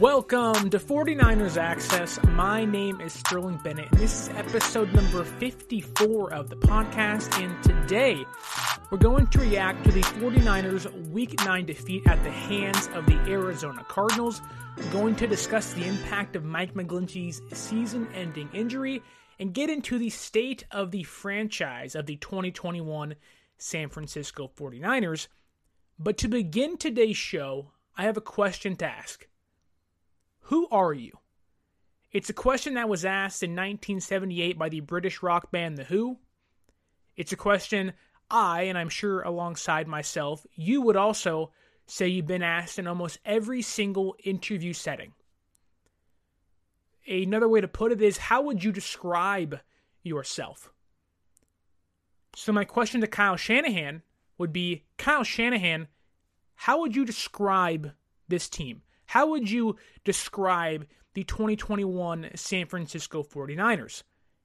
[0.00, 2.18] Welcome to 49ers Access.
[2.28, 7.38] My name is Sterling Bennett, and this is episode number 54 of the podcast.
[7.38, 8.24] And today,
[8.90, 13.18] we're going to react to the 49ers Week 9 defeat at the hands of the
[13.30, 14.40] Arizona Cardinals.
[14.78, 19.02] We're going to discuss the impact of Mike McGlinchey's season ending injury
[19.38, 23.16] and get into the state of the franchise of the 2021
[23.58, 25.28] San Francisco 49ers.
[25.98, 29.26] But to begin today's show, I have a question to ask.
[30.50, 31.16] Who are you?
[32.10, 36.18] It's a question that was asked in 1978 by the British rock band The Who.
[37.16, 37.92] It's a question
[38.28, 41.52] I, and I'm sure alongside myself, you would also
[41.86, 45.12] say you've been asked in almost every single interview setting.
[47.06, 49.60] Another way to put it is how would you describe
[50.02, 50.72] yourself?
[52.34, 54.02] So, my question to Kyle Shanahan
[54.36, 55.86] would be Kyle Shanahan,
[56.56, 57.92] how would you describe
[58.26, 58.82] this team?
[59.10, 64.04] How would you describe the 2021 San Francisco 49ers?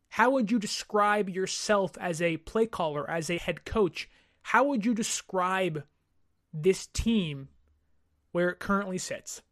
[0.09, 4.09] How would you describe yourself as a play caller, as a head coach?
[4.41, 5.83] How would you describe
[6.51, 7.49] this team
[8.31, 9.43] where it currently sits?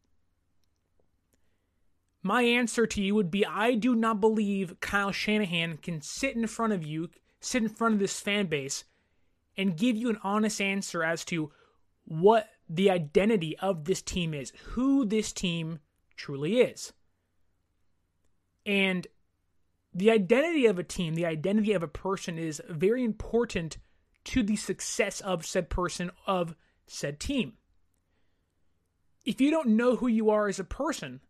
[2.23, 6.47] My answer to you would be I do not believe Kyle Shanahan can sit in
[6.47, 8.83] front of you, sit in front of this fan base,
[9.55, 11.51] and give you an honest answer as to
[12.03, 15.77] what the identity of this team is, who this team
[16.15, 16.91] truly is.
[18.65, 19.05] And
[19.93, 23.77] the identity of a team, the identity of a person is very important
[24.23, 26.55] to the success of said person, of
[26.87, 27.53] said team.
[29.23, 31.21] If you don't know who you are as a person,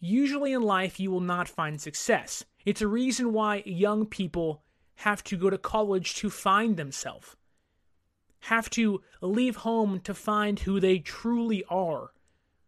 [0.00, 2.44] usually in life you will not find success.
[2.64, 4.64] It's a reason why young people
[4.96, 7.36] have to go to college to find themselves
[8.44, 12.12] have to leave home to find who they truly are,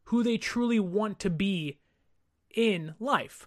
[0.04, 1.78] who they truly want to be
[2.54, 3.46] in life.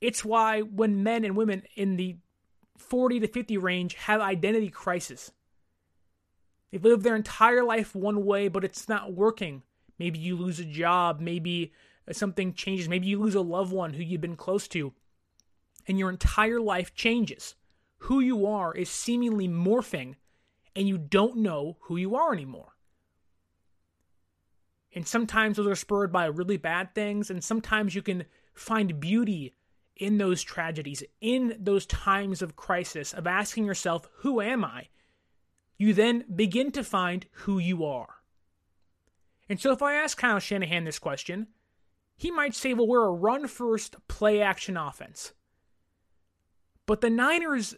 [0.00, 2.16] It's why when men and women in the
[2.76, 5.30] 40 to 50 range have identity crisis,
[6.72, 9.62] they've lived their entire life one way, but it's not working.
[9.96, 11.72] Maybe you lose a job, maybe
[12.08, 14.92] uh, something changes, maybe you lose a loved one who you've been close to,
[15.86, 17.54] and your entire life changes.
[18.02, 20.16] Who you are is seemingly morphing
[20.78, 22.76] and you don't know who you are anymore.
[24.94, 29.56] And sometimes those are spurred by really bad things, and sometimes you can find beauty
[29.96, 34.86] in those tragedies, in those times of crisis, of asking yourself, Who am I?
[35.78, 38.14] You then begin to find who you are.
[39.48, 41.48] And so if I ask Kyle Shanahan this question,
[42.16, 45.32] he might say, Well, we're a run first, play action offense.
[46.86, 47.74] But the Niners,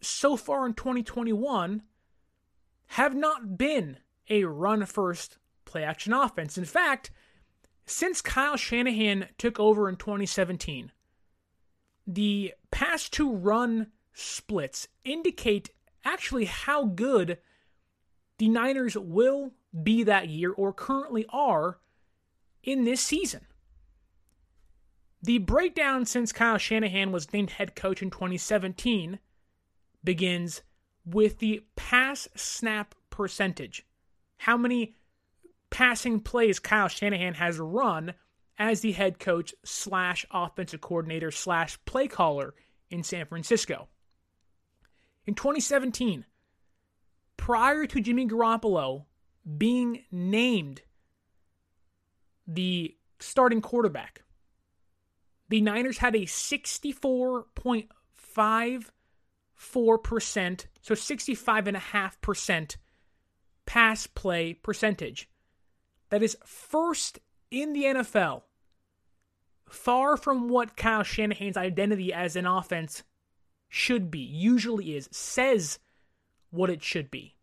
[0.00, 1.82] so far in 2021,
[2.88, 3.98] have not been
[4.28, 6.56] a run first play action offense.
[6.56, 7.10] In fact,
[7.86, 10.92] since Kyle Shanahan took over in 2017,
[12.06, 15.70] the pass to run splits indicate
[16.04, 17.38] actually how good
[18.38, 21.78] the Niners will be that year or currently are
[22.62, 23.46] in this season.
[25.22, 29.18] The breakdown since Kyle Shanahan was named head coach in 2017
[30.04, 30.62] begins
[31.06, 33.86] with the pass snap percentage.
[34.38, 34.96] How many
[35.70, 38.14] passing plays Kyle Shanahan has run
[38.58, 42.54] as the head coach slash offensive coordinator slash play caller
[42.90, 43.88] in San Francisco.
[45.26, 46.24] In 2017,
[47.36, 49.04] prior to Jimmy Garoppolo
[49.58, 50.80] being named
[52.46, 54.22] the starting quarterback,
[55.48, 58.84] the Niners had a 64.5
[59.58, 62.76] 4%, so 65.5%
[63.64, 65.28] pass play percentage.
[66.10, 67.18] That is first
[67.50, 68.42] in the NFL.
[69.68, 73.02] Far from what Kyle Shanahan's identity as an offense
[73.68, 75.80] should be, usually is, says
[76.50, 77.34] what it should be.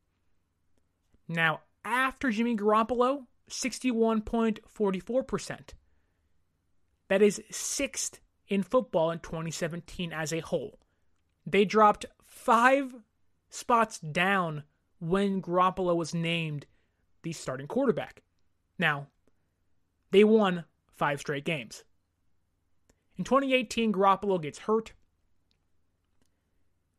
[1.28, 5.60] Now, after Jimmy Garoppolo, 61.44%.
[7.10, 10.80] That is sixth in football in 2017 as a whole.
[11.46, 12.96] They dropped five
[13.50, 14.64] spots down
[15.00, 16.68] when Garoppolo was named
[17.24, 18.22] the starting quarterback.
[18.80, 19.08] Now,
[20.12, 21.84] they won five straight games.
[23.18, 24.94] In 2018, Garoppolo gets hurt.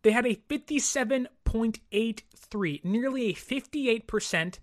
[0.03, 4.59] They had a 57.83, nearly a 58%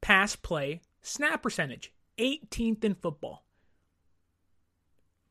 [0.00, 3.43] pass play snap percentage, 18th in football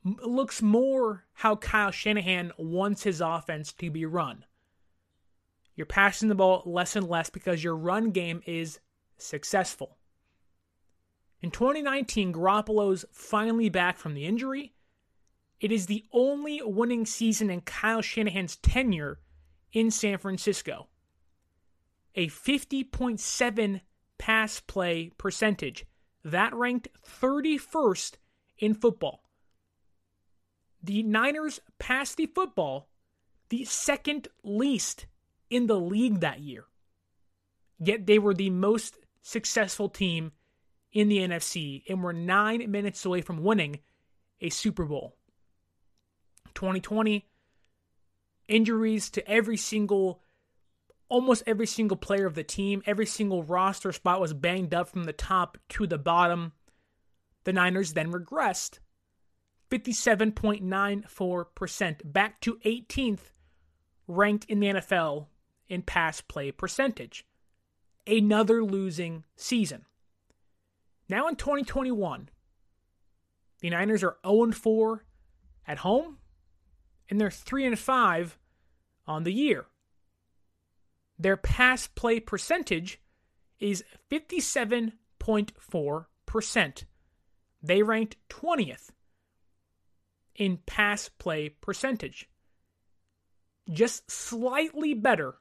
[0.03, 4.45] looks more how Kyle Shanahan wants his offense to be run.
[5.75, 8.79] You're passing the ball less and less because your run game is
[9.17, 9.97] successful.
[11.41, 14.73] In 2019, Garoppolo's finally back from the injury.
[15.59, 19.19] It is the only winning season in Kyle Shanahan's tenure
[19.71, 20.87] in San Francisco.
[22.15, 23.81] A 50.7
[24.17, 25.85] pass play percentage.
[26.23, 28.13] That ranked 31st
[28.59, 29.22] in football.
[30.83, 32.89] The Niners passed the football
[33.49, 35.05] the second least
[35.49, 36.65] in the league that year.
[37.79, 40.33] Yet they were the most successful team
[40.91, 43.79] in the NFC and were nine minutes away from winning
[44.41, 45.15] a Super Bowl.
[46.53, 47.25] 2020,
[48.47, 50.21] injuries to every single,
[51.09, 55.05] almost every single player of the team, every single roster spot was banged up from
[55.05, 56.51] the top to the bottom.
[57.45, 58.79] The Niners then regressed
[59.69, 63.31] 57.94%, back to 18th
[64.07, 65.25] ranked in the NFL
[65.67, 67.25] in pass play percentage.
[68.05, 69.85] Another losing season.
[71.09, 72.29] Now in 2021,
[73.61, 75.05] the Niners are 0 4
[75.67, 76.19] at home
[77.09, 78.37] and they're 3 and 5
[79.07, 79.65] on the year.
[81.17, 82.99] Their pass play percentage
[83.59, 86.83] is 57.4%.
[87.61, 88.89] They ranked 20th
[90.35, 92.29] in pass play percentage
[93.71, 95.35] just slightly better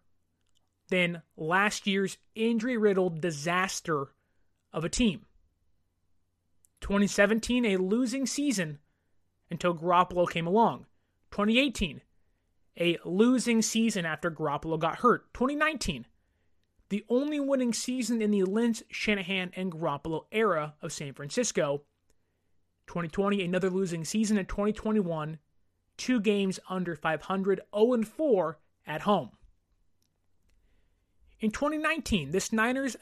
[0.89, 4.09] than last year's injury riddled disaster
[4.73, 5.27] of a team.
[6.81, 8.79] 2017, a losing season
[9.50, 10.87] until Garoppolo came along.
[11.31, 12.00] 2018,
[12.79, 15.33] a losing season after Garoppolo got hurt.
[15.35, 16.06] 2019,
[16.89, 21.83] the only winning season in the Lynch, Shanahan, and Garoppolo era of San Francisco.
[22.87, 24.38] 2020, another losing season.
[24.38, 25.38] In 2021,
[25.96, 29.31] two games under 500, 0 4 at home.
[31.40, 32.96] In 2019, this Niners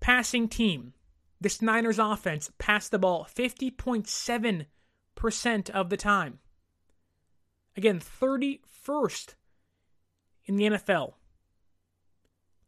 [0.00, 0.92] passing team,
[1.40, 6.40] this Niners offense passed the ball 50.7% of the time.
[7.76, 9.34] Again, 31st
[10.44, 11.14] in the NFL.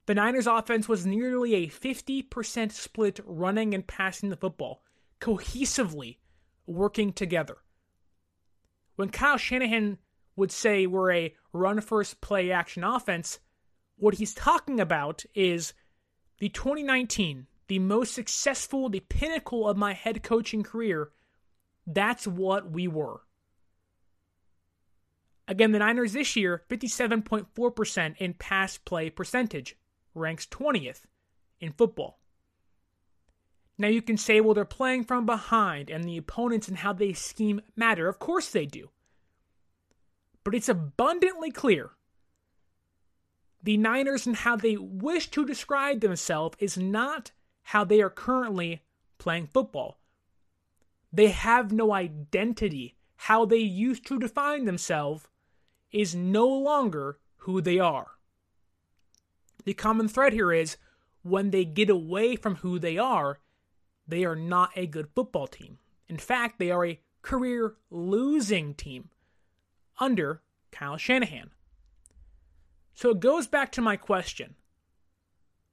[0.06, 4.82] The Niners offense was nearly a 50% split running and passing the football,
[5.20, 6.16] cohesively
[6.66, 7.58] working together.
[8.96, 9.98] When Kyle Shanahan
[10.36, 13.38] would say we're a run first play action offense,
[13.96, 15.72] what he's talking about is
[16.38, 21.10] the 2019, the most successful, the pinnacle of my head coaching career.
[21.86, 23.22] That's what we were.
[25.48, 29.76] Again, the Niners this year, 57.4% in pass play percentage,
[30.14, 31.02] ranks 20th
[31.60, 32.18] in football.
[33.78, 37.12] Now you can say, well, they're playing from behind and the opponents and how they
[37.12, 38.08] scheme matter.
[38.08, 38.90] Of course they do.
[40.44, 41.90] But it's abundantly clear
[43.62, 47.32] the Niners and how they wish to describe themselves is not
[47.64, 48.82] how they are currently
[49.18, 49.98] playing football.
[51.12, 52.94] They have no identity.
[53.16, 55.26] How they used to define themselves
[55.90, 58.12] is no longer who they are.
[59.64, 60.76] The common thread here is
[61.22, 63.40] when they get away from who they are,
[64.06, 65.78] they are not a good football team.
[66.08, 69.10] In fact, they are a career losing team
[69.98, 71.50] under Kyle Shanahan.
[72.94, 74.54] So it goes back to my question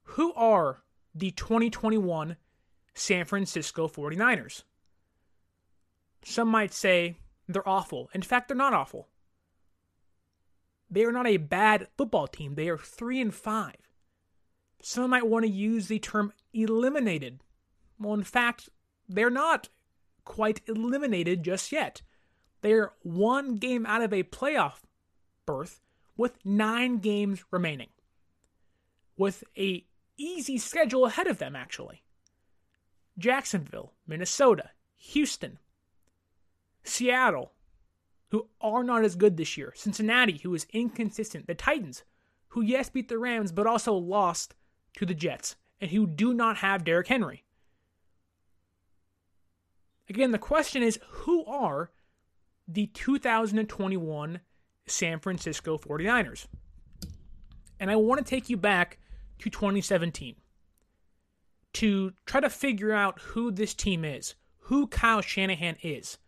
[0.03, 2.37] Who are the 2021
[2.93, 4.63] San Francisco 49ers?
[6.23, 7.17] Some might say
[7.47, 8.09] they're awful.
[8.13, 9.09] In fact, they're not awful.
[10.89, 12.55] They are not a bad football team.
[12.55, 13.73] They are 3 and 5.
[14.81, 17.39] Some might want to use the term eliminated
[18.03, 18.69] well, in fact,
[19.07, 19.69] they're not
[20.25, 22.01] quite eliminated just yet.
[22.61, 24.83] They're one game out of a playoff
[25.45, 25.81] berth
[26.15, 27.89] with nine games remaining,
[29.17, 29.85] with a
[30.17, 32.03] easy schedule ahead of them, actually.
[33.17, 35.59] Jacksonville, Minnesota, Houston,
[36.83, 37.51] Seattle,
[38.29, 42.03] who are not as good this year, Cincinnati, who is inconsistent, the Titans,
[42.49, 44.55] who yes beat the Rams but also lost
[44.97, 47.43] to the Jets, and who do not have Derrick Henry.
[50.13, 51.89] Again, the question is who are
[52.67, 54.41] the 2021
[54.85, 56.45] San Francisco 49ers?
[57.79, 58.99] And I want to take you back
[59.39, 60.35] to 2017
[61.73, 66.19] to try to figure out who this team is, who Kyle Shanahan is,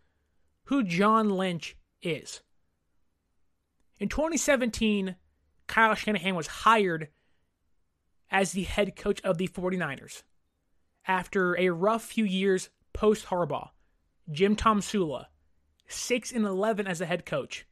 [0.64, 2.40] who John Lynch is.
[4.00, 5.14] In 2017,
[5.68, 7.06] Kyle Shanahan was hired
[8.32, 10.24] as the head coach of the 49ers
[11.06, 13.68] after a rough few years post Harbaugh.
[14.30, 15.26] Jim Tomsula,
[15.86, 17.64] 6 and 11 as a head coach.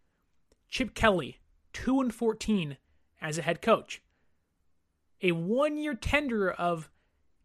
[0.68, 1.40] Chip Kelly,
[1.73, 2.76] 2 and 14
[3.20, 4.02] as a head coach.
[5.20, 6.90] A one year tender of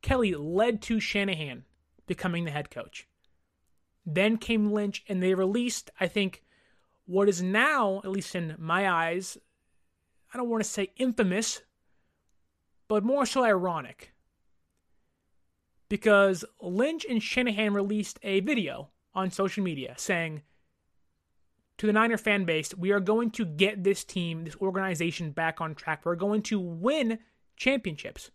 [0.01, 1.65] Kelly led to Shanahan
[2.05, 3.07] becoming the head coach.
[4.05, 6.43] Then came Lynch, and they released, I think,
[7.05, 9.37] what is now, at least in my eyes,
[10.31, 11.61] I don't want to say infamous,
[12.87, 14.13] but more so ironic.
[15.89, 20.41] Because Lynch and Shanahan released a video on social media saying
[21.77, 25.61] to the Niner fan base, we are going to get this team, this organization back
[25.61, 26.01] on track.
[26.03, 27.19] We're going to win
[27.55, 28.31] championships.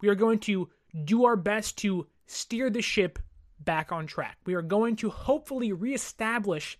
[0.00, 0.68] We are going to
[1.04, 3.18] do our best to steer the ship
[3.58, 4.36] back on track.
[4.44, 6.78] We are going to hopefully reestablish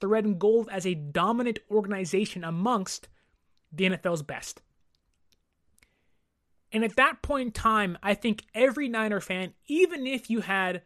[0.00, 3.08] the red and gold as a dominant organization amongst
[3.72, 4.62] the NFL's best.
[6.72, 10.82] And at that point in time, I think every Niner fan, even if you had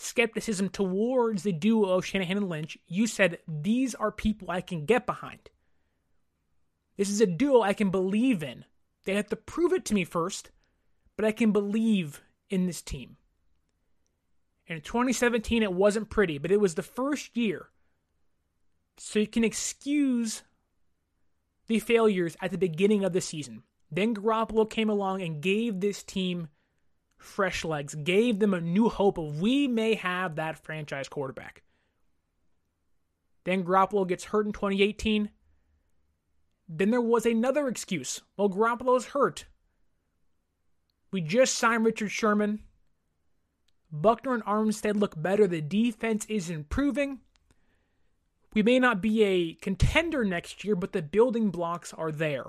[0.00, 4.86] skepticism towards the duo of Shanahan and Lynch, you said, These are people I can
[4.86, 5.50] get behind.
[6.96, 8.64] This is a duo I can believe in.
[9.04, 10.50] They have to prove it to me first,
[11.16, 13.16] but I can believe in this team.
[14.68, 17.68] And in 2017, it wasn't pretty, but it was the first year.
[18.98, 20.42] So you can excuse
[21.68, 23.62] the failures at the beginning of the season.
[23.90, 26.48] Then Garoppolo came along and gave this team
[27.18, 31.62] fresh legs, gave them a new hope of we may have that franchise quarterback.
[33.44, 35.30] Then Garoppolo gets hurt in 2018.
[36.68, 38.20] Then there was another excuse.
[38.36, 39.46] Well, Garoppolo's hurt.
[41.10, 42.60] We just signed Richard Sherman.
[43.90, 45.46] Buckner and Armstead look better.
[45.46, 47.20] The defense is improving.
[48.54, 52.44] We may not be a contender next year, but the building blocks are there.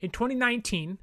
[0.00, 0.98] In 2019,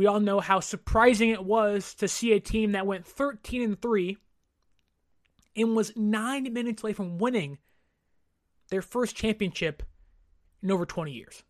[0.00, 3.82] we all know how surprising it was to see a team that went 13 and
[3.82, 4.16] 3
[5.54, 7.58] and was 9 minutes away from winning
[8.70, 9.82] their first championship
[10.62, 11.42] in over 20 years.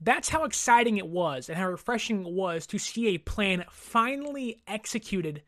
[0.00, 4.62] That's how exciting it was and how refreshing it was to see a plan finally
[4.68, 5.42] executed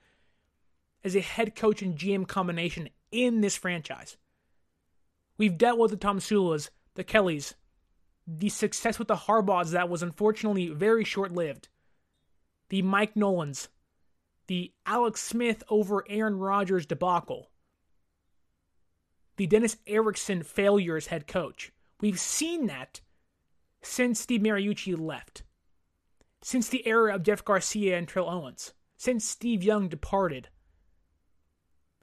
[1.05, 4.17] as a head coach and GM combination in this franchise.
[5.39, 7.55] We've dealt with the Tomsulas, the Kellys,
[8.27, 11.69] the success with the Harbaughs that was unfortunately very short lived,
[12.69, 13.69] the Mike Nolans,
[14.47, 17.51] the Alex Smith over Aaron Rodgers debacle,
[19.37, 21.73] the Dennis Erickson failure as head coach.
[22.01, 23.01] We've seen that
[23.83, 25.43] since Steve Mariucci left,
[26.43, 30.49] since the era of Jeff Garcia and Terrell Owens, since Steve Young departed.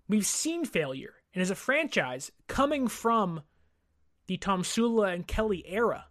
[0.08, 3.42] We've seen failure, and as a franchise, coming from
[4.30, 6.06] the Tomsula and Kelly era,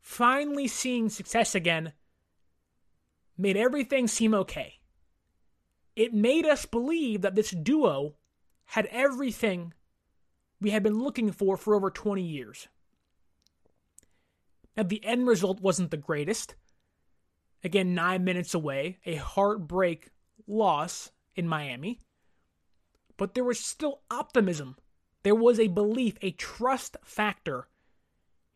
[0.00, 1.92] finally seeing success again
[3.36, 4.80] made everything seem okay.
[5.94, 8.14] It made us believe that this duo
[8.64, 9.74] had everything
[10.58, 12.68] we had been looking for for over 20 years.
[14.74, 16.54] Now, the end result wasn't the greatest.
[17.62, 20.08] Again, nine minutes away, a heartbreak
[20.46, 22.00] loss in Miami.
[23.18, 24.76] But there was still optimism.
[25.24, 27.66] There was a belief, a trust factor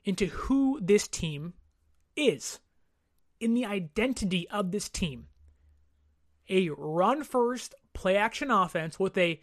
[0.05, 1.55] into who this team
[2.15, 2.61] is,
[3.41, 5.27] in the identity of this team.
[6.49, 9.43] A run first, play action offense with a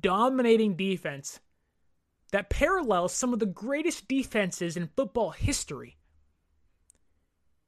[0.00, 1.40] dominating defense
[2.32, 5.96] that parallels some of the greatest defenses in football history.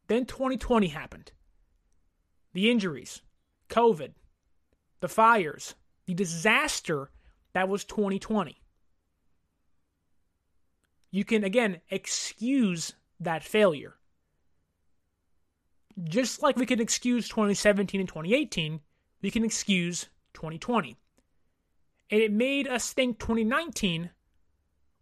[0.08, 1.32] Then 2020 happened.
[2.52, 3.22] The injuries,
[3.70, 4.12] COVID,
[5.00, 5.74] the fires,
[6.06, 7.10] the disaster
[7.54, 8.60] that was 2020.
[11.10, 13.96] You can, again, excuse that failure.
[16.04, 18.80] Just like we can excuse 2017 and 2018,
[19.22, 20.96] we can excuse 2020.
[22.10, 24.10] And it made us think 2019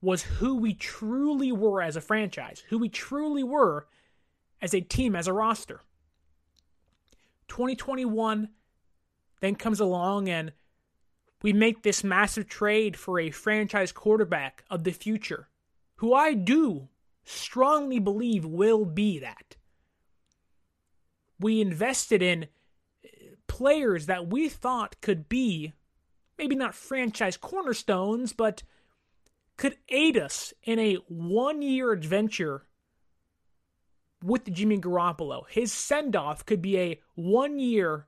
[0.00, 3.86] was who we truly were as a franchise, who we truly were
[4.60, 5.82] as a team, as a roster.
[7.48, 8.48] 2021
[9.40, 10.52] then comes along and
[11.42, 15.48] we make this massive trade for a franchise quarterback of the future,
[15.98, 16.88] who I do
[17.24, 19.56] strongly believe will be that.
[21.38, 22.48] We invested in
[23.46, 25.74] players that we thought could be
[26.36, 28.62] maybe not franchise cornerstones, but
[29.56, 32.62] could aid us in a one year adventure
[34.22, 35.48] with Jimmy Garoppolo.
[35.48, 38.06] His send off could be a one year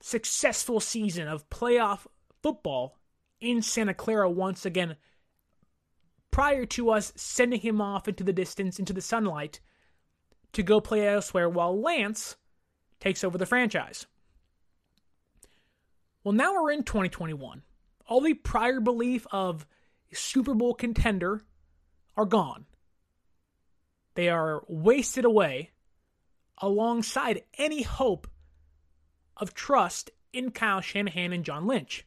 [0.00, 2.06] successful season of playoff
[2.42, 2.96] football
[3.40, 4.96] in Santa Clara once again,
[6.30, 9.60] prior to us sending him off into the distance, into the sunlight,
[10.52, 12.36] to go play elsewhere while Lance
[12.98, 14.06] takes over the franchise.
[16.22, 17.62] Well, now we're in 2021.
[18.06, 19.66] All the prior belief of
[20.12, 21.42] Super Bowl contender
[22.16, 22.66] are gone.
[24.14, 25.70] They are wasted away
[26.58, 28.28] alongside any hope
[29.36, 32.06] of trust in Kyle Shanahan and John Lynch.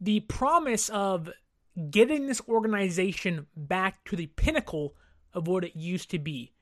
[0.00, 1.30] The promise of
[1.78, 4.94] getting this organization back to the pinnacle
[5.32, 6.52] of what it used to be,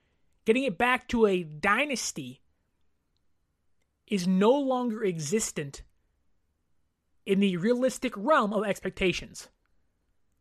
[0.44, 2.42] getting it back to a dynasty,
[4.06, 5.82] is no longer existent
[7.25, 9.49] in the realistic realm of expectations.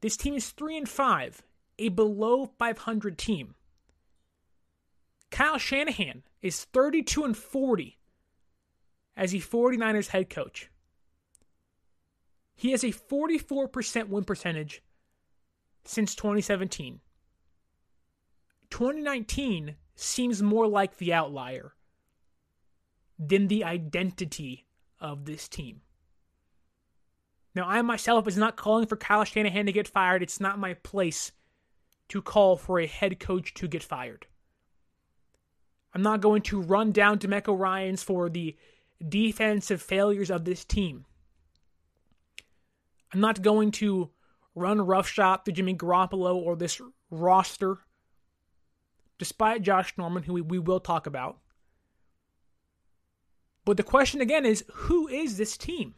[0.01, 1.43] This team is 3 and 5,
[1.79, 3.55] a below 500 team.
[5.31, 7.97] Kyle Shanahan is 32 and 40
[9.17, 10.69] as the 49ers head coach.
[12.55, 14.81] He has a 44% win percentage
[15.83, 16.99] since 2017.
[18.69, 21.73] 2019 seems more like the outlier
[23.17, 24.65] than the identity
[24.99, 25.81] of this team.
[27.53, 30.21] Now, I myself is not calling for Kyle Shanahan to get fired.
[30.21, 31.31] It's not my place
[32.09, 34.27] to call for a head coach to get fired.
[35.93, 38.57] I'm not going to run down DeMeco Ryans for the
[39.07, 41.05] defensive failures of this team.
[43.13, 44.09] I'm not going to
[44.55, 47.79] run roughshod through Jimmy Garoppolo or this roster,
[49.17, 51.37] despite Josh Norman, who we, we will talk about.
[53.65, 55.95] But the question again is who is this team?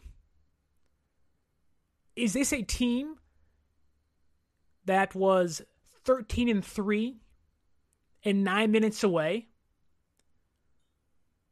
[2.15, 3.17] Is this a team
[4.85, 5.61] that was
[6.05, 7.17] 13 and 3
[8.23, 9.49] and 9 minutes away?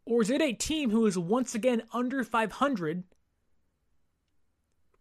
[0.06, 3.04] Or is it a team who is once again under 500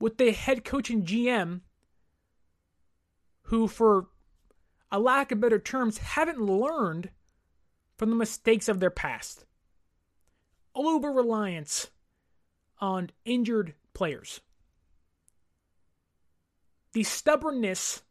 [0.04, 1.62] with the head coach and GM
[3.44, 4.08] who, for
[4.92, 7.08] a lack of better terms, haven't learned
[7.96, 9.46] from the mistakes of their past?
[10.75, 11.88] Over reliance
[12.81, 14.42] on injured players.
[16.92, 18.02] The stubbornness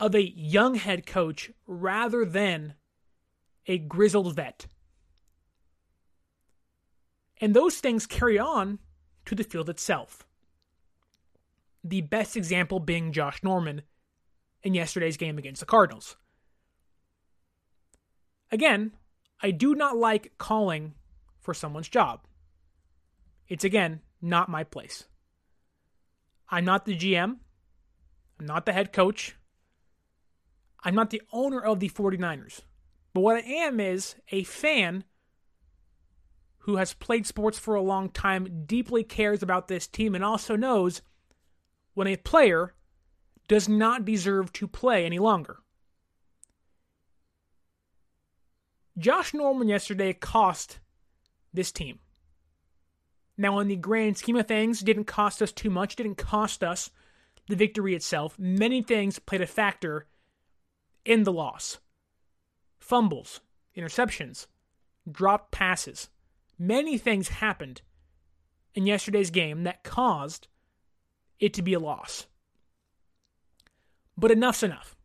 [0.00, 2.76] of a young head coach rather than
[3.66, 4.68] a grizzled vet.
[7.42, 8.78] And those things carry on
[9.26, 10.26] to the field itself.
[11.82, 13.82] The best example being Josh Norman
[14.62, 16.16] in yesterday's game against the Cardinals.
[18.52, 18.92] Again,
[19.42, 20.94] I do not like calling
[21.40, 22.20] for someone's job.
[23.48, 25.04] It's again not my place.
[26.50, 27.36] I'm not the GM.
[28.38, 29.36] I'm not the head coach.
[30.82, 32.60] I'm not the owner of the 49ers.
[33.12, 35.04] But what I am is a fan
[36.64, 40.56] who has played sports for a long time, deeply cares about this team, and also
[40.56, 41.02] knows
[42.00, 42.72] when a player
[43.46, 45.58] does not deserve to play any longer.
[48.96, 50.78] Josh Norman yesterday cost
[51.52, 51.98] this team.
[53.36, 56.88] Now, in the grand scheme of things, didn't cost us too much, didn't cost us
[57.50, 58.34] the victory itself.
[58.38, 60.06] Many things played a factor
[61.04, 61.80] in the loss
[62.78, 63.42] fumbles,
[63.76, 64.46] interceptions,
[65.12, 66.08] dropped passes.
[66.58, 67.82] Many things happened
[68.74, 70.48] in yesterday's game that caused
[71.40, 72.26] it to be a loss.
[74.16, 74.96] But enough's enough.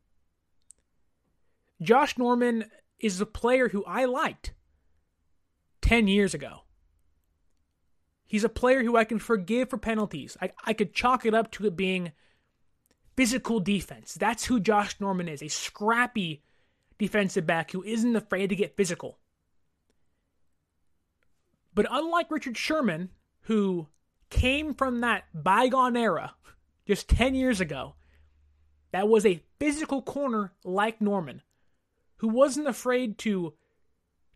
[1.82, 2.66] Josh Norman
[3.00, 4.54] is a player who I liked
[5.82, 6.62] 10 years ago.
[8.28, 10.36] He's a player who I can forgive for penalties.
[10.42, 12.12] I, I could chalk it up to it being
[13.16, 14.14] physical defense.
[14.16, 16.44] That's who Josh Norman is a scrappy
[16.98, 19.20] defensive back who isn't afraid to get physical.
[21.74, 23.10] But unlike Richard Sherman,
[23.42, 23.88] who
[24.36, 26.36] came from that bygone era
[26.86, 27.96] just 10 years ago,
[28.92, 31.42] that was a physical corner like Norman,
[32.18, 33.54] who wasn't afraid to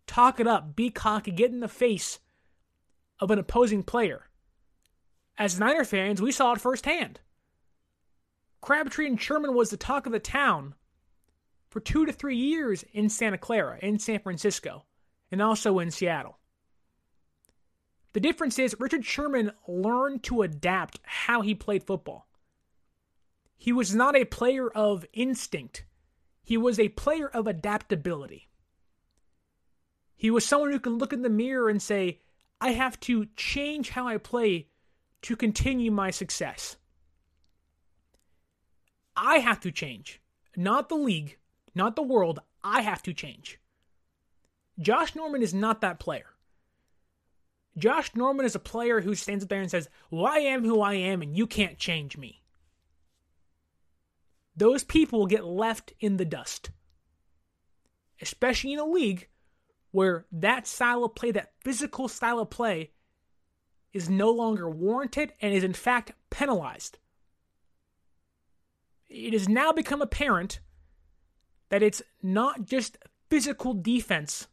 [0.08, 2.20] talk it up, be cocky, get in the face
[3.20, 4.24] of an opposing player.
[5.38, 7.20] As Niner fans, we saw it firsthand.
[8.62, 10.76] Crabtree and Sherman was the talk of the town
[11.70, 14.86] for two to three years in Santa Clara, in San Francisco,
[15.32, 16.39] and also in Seattle.
[18.14, 22.28] The difference is Richard Sherman learned to adapt how he played football.
[23.58, 25.86] He was not a player of instinct,
[26.42, 28.50] he was a player of adaptability.
[30.16, 32.20] He was someone who can look in the mirror and say,
[32.60, 34.68] I have to change how I play
[35.22, 36.76] to continue my success.
[39.16, 40.22] I have to change.
[40.58, 41.38] Not the league,
[41.76, 42.40] not the world.
[42.64, 43.60] I have to change.
[44.80, 46.36] Josh Norman is not that player.
[47.80, 50.82] Josh Norman is a player who stands up there and says, Well, I am who
[50.82, 52.44] I am and you can't change me.
[54.56, 56.72] Those people get left in the dust.
[58.22, 59.30] Especially in a league
[59.92, 62.92] where that style of play, that physical style of play,
[63.94, 67.00] is no longer warranted and is in fact penalized
[69.10, 70.60] it has now become apparent
[71.70, 72.98] that it's not just
[73.30, 74.48] physical defense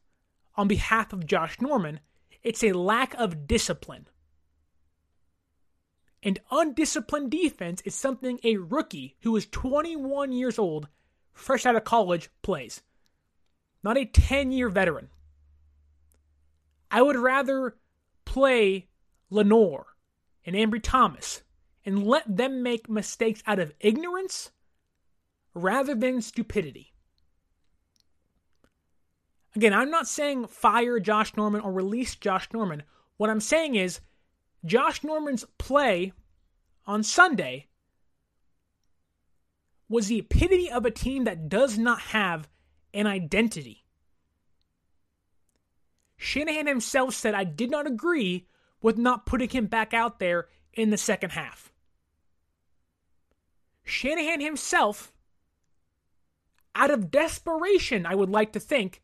[0.56, 2.00] on behalf of Josh Norman,
[2.46, 4.06] it's a lack of discipline.
[6.22, 10.86] And undisciplined defense is something a rookie who is 21 years old,
[11.32, 12.82] fresh out of college, plays.
[13.82, 15.08] Not a 10 year veteran.
[16.88, 17.78] I would rather
[18.24, 18.86] play
[19.28, 19.86] Lenoir
[20.44, 21.42] and Ambry Thomas
[21.84, 24.52] and let them make mistakes out of ignorance
[25.52, 26.92] rather than stupidity.
[29.56, 32.82] Again, I'm not saying fire Josh Norman or release Josh Norman.
[33.16, 34.00] What I'm saying is
[34.66, 36.12] Josh Norman's play
[36.84, 37.66] on Sunday
[39.88, 42.50] was the epitome of a team that does not have
[42.92, 43.86] an identity.
[46.18, 48.46] Shanahan himself said, I did not agree
[48.82, 51.72] with not putting him back out there in the second half.
[53.84, 55.14] Shanahan himself,
[56.74, 59.00] out of desperation, I would like to think,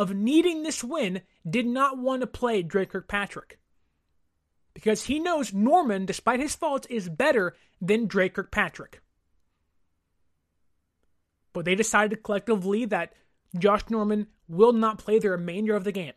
[0.00, 3.58] of needing this win, did not want to play Dre Kirkpatrick.
[4.72, 9.02] Because he knows Norman, despite his faults, is better than Dre Kirkpatrick.
[11.52, 13.12] But they decided collectively that
[13.58, 16.14] Josh Norman will not play the remainder of the game.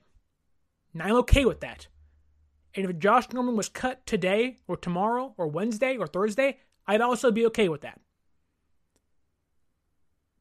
[0.94, 1.88] Now I'm okay with that.
[2.76, 7.32] And if Josh Norman was cut today or tomorrow or Wednesday or Thursday, I'd also
[7.32, 8.00] be okay with that.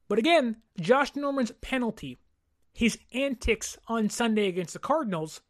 [0.08, 2.18] But again, Josh Norman's penalty
[2.72, 5.40] his antics on Sunday against the Cardinals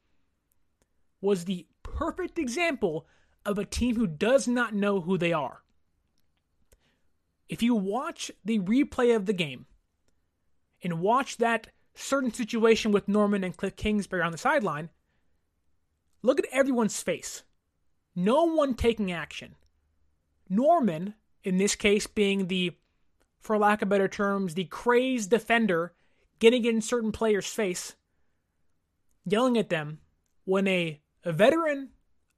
[1.21, 3.07] was the perfect example
[3.45, 5.63] of a team who does not know who they are.
[7.49, 9.67] If you watch the replay of the game
[10.83, 14.89] and watch that certain situation with Norman and Cliff Kingsbury on the sideline,
[16.23, 17.43] look at everyone's face.
[18.17, 19.55] No one taking action.
[20.49, 22.77] Norman, in this case, being the,
[23.39, 25.93] for lack of better terms, the crazed defender
[26.43, 27.95] getting in certain players' face,
[29.25, 30.01] yelling at them
[30.45, 31.91] when a, a veteran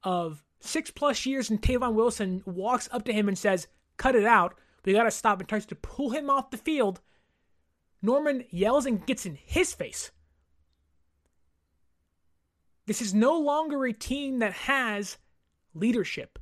[0.03, 4.23] of six plus years in Tavon Wilson walks up to him and says, Cut it
[4.23, 4.53] out.
[4.83, 7.01] We got to stop and tries to pull him off the field.
[7.99, 10.11] Norman yells and gets in his face.
[12.85, 15.17] This is no longer a team that has
[15.73, 16.37] leadership.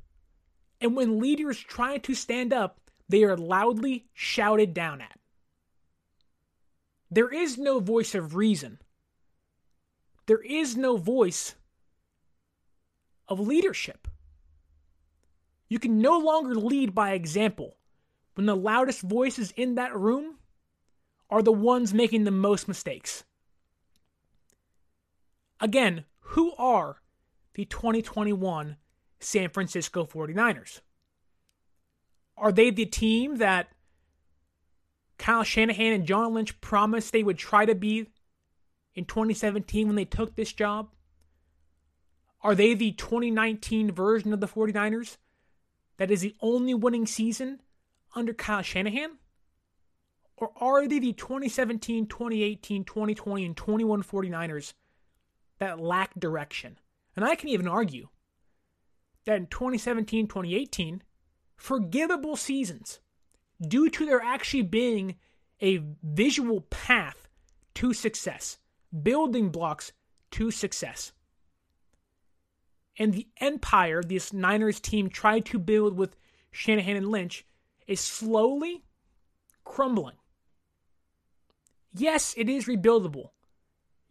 [0.82, 5.18] And when leaders try to stand up, they are loudly shouted down at.
[7.14, 8.80] There is no voice of reason.
[10.26, 11.54] There is no voice
[13.28, 14.08] of leadership.
[15.68, 17.76] You can no longer lead by example
[18.34, 20.38] when the loudest voices in that room
[21.30, 23.22] are the ones making the most mistakes.
[25.60, 26.96] Again, who are
[27.54, 28.76] the 2021
[29.20, 30.80] San Francisco 49ers?
[32.36, 33.68] Are they the team that
[35.18, 38.06] Kyle Shanahan and John Lynch promised they would try to be
[38.94, 40.88] in 2017 when they took this job?
[42.42, 45.16] Are they the 2019 version of the 49ers
[45.96, 47.60] that is the only winning season
[48.14, 49.18] under Kyle Shanahan?
[50.36, 54.74] Or are they the 2017, 2018, 2020, and 21 49ers
[55.58, 56.78] that lack direction?
[57.16, 58.08] And I can even argue
[59.24, 61.02] that in 2017, 2018,
[61.56, 63.00] forgivable seasons
[63.60, 65.16] due to there actually being
[65.62, 67.28] a visual path
[67.74, 68.58] to success,
[69.02, 69.92] building blocks
[70.32, 71.12] to success.
[72.98, 76.16] And the empire this Niners team tried to build with
[76.50, 77.44] Shanahan and Lynch
[77.86, 78.84] is slowly
[79.64, 80.16] crumbling.
[81.92, 83.30] Yes, it is rebuildable.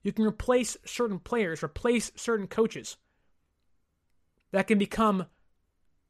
[0.03, 2.97] You can replace certain players, replace certain coaches
[4.51, 5.27] that can become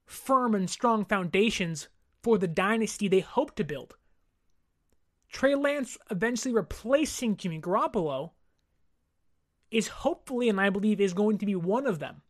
[0.05, 1.87] firm and strong foundations
[2.23, 3.95] for the dynasty they hope to build.
[5.31, 8.31] Trey Lance eventually replacing Jimmy Garoppolo
[9.69, 12.21] is hopefully, and I believe, is going to be one of them.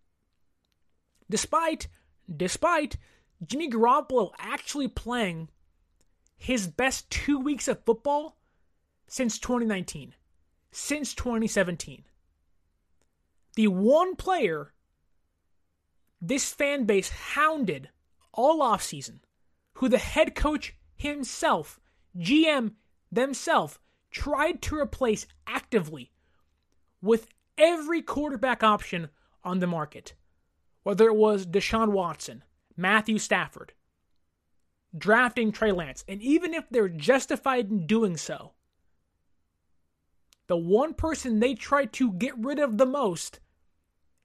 [1.29, 1.87] Despite,
[2.35, 2.97] despite
[3.45, 5.49] Jimmy Garoppolo actually playing
[6.37, 8.37] his best two weeks of football
[9.07, 10.15] since 2019,
[10.71, 12.03] since 2017.
[13.55, 14.73] The one player
[16.21, 17.89] this fan base hounded
[18.33, 19.19] all offseason
[19.75, 21.79] who the head coach himself,
[22.17, 22.73] GM
[23.11, 23.79] themselves,
[24.11, 26.11] tried to replace actively
[27.01, 29.09] with every quarterback option
[29.43, 30.13] on the market,
[30.83, 32.43] whether it was Deshaun Watson,
[32.77, 33.73] Matthew Stafford,
[34.97, 38.53] drafting Trey Lance, and even if they're justified in doing so,
[40.47, 43.39] the one person they tried to get rid of the most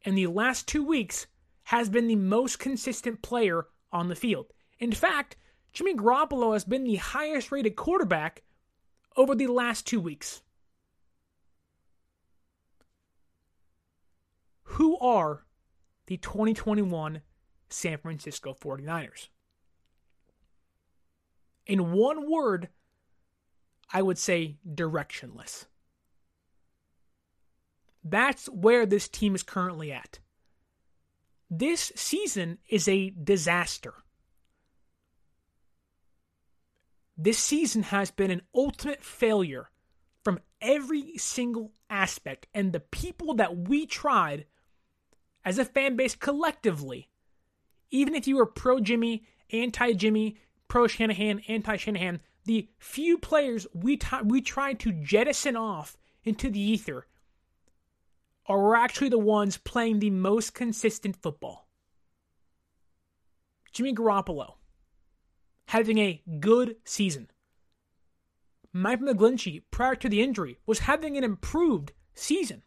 [0.02, 1.26] in the last two weeks
[1.64, 4.52] has been the most consistent player on the field.
[4.78, 5.36] In fact,
[5.72, 8.42] Jimmy Garoppolo has been the highest rated quarterback
[9.16, 10.42] over the last two weeks.
[14.62, 15.44] Who are
[16.06, 17.22] the 2021
[17.68, 19.28] San Francisco 49ers?
[21.66, 22.68] In one word,
[23.92, 25.66] I would say directionless.
[28.04, 30.18] That's where this team is currently at.
[31.50, 33.94] This season is a disaster.
[37.20, 39.70] This season has been an ultimate failure
[40.22, 44.46] from every single aspect, and the people that we tried
[45.44, 47.08] as a fan base collectively,
[47.90, 50.36] even if you were pro Jimmy, anti Jimmy,
[50.68, 56.48] pro Shanahan, anti Shanahan, the few players we t- we tried to jettison off into
[56.48, 57.08] the ether
[58.46, 61.68] are actually the ones playing the most consistent football.
[63.72, 64.57] Jimmy Garoppolo
[65.68, 67.28] having a good season.
[68.72, 72.62] Mike McGlinchey, prior to the injury, was having an improved season.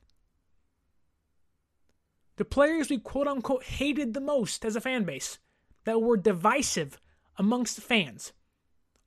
[2.37, 5.39] The players we quote unquote hated the most as a fan base,
[5.85, 6.99] that were divisive
[7.37, 8.33] amongst fans,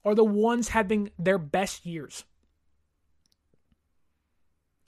[0.05, 2.25] are the ones having their best years.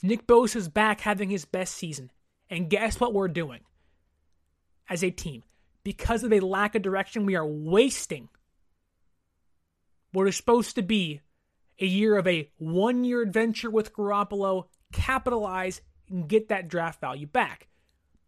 [0.03, 2.11] Nick Bosa is back having his best season.
[2.51, 3.61] And guess what we're doing
[4.89, 5.45] as a team?
[5.85, 8.29] Because of a lack of direction, we are wasting
[10.17, 11.21] what is supposed to be
[11.79, 17.27] a year of a one year adventure with Garoppolo, capitalize and get that draft value
[17.27, 17.69] back.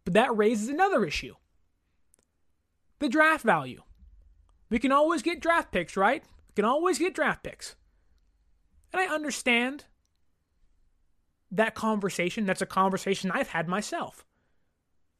[0.05, 1.33] But that raises another issue
[2.99, 3.81] the draft value.
[4.69, 6.23] We can always get draft picks, right?
[6.49, 7.75] We can always get draft picks.
[8.93, 9.85] And I understand
[11.49, 12.45] that conversation.
[12.45, 14.27] That's a conversation I've had myself.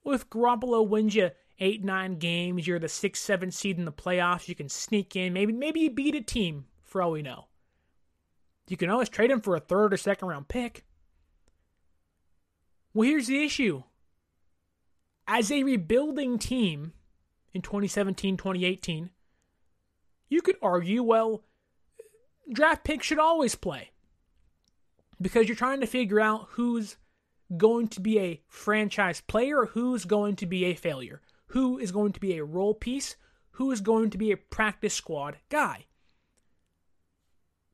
[0.04, 4.48] With Garoppolo wins you eight, nine games, you're the six, seven seed in the playoffs,
[4.48, 7.46] you can sneak in, maybe maybe you beat a team for all we know.
[8.68, 10.86] You can always trade him for a third or second round pick.
[12.94, 13.84] Well, here's the issue.
[15.28, 16.94] As a rebuilding team
[17.54, 19.10] in 2017, 2018,
[20.30, 21.44] you could argue, well,
[22.52, 23.92] draft picks should always play
[25.22, 26.98] because you're trying to figure out who's
[27.58, 31.92] going to be a franchise player, or who's going to be a failure, who is
[31.92, 33.16] going to be a role piece,
[33.52, 35.86] who is going to be a practice squad guy.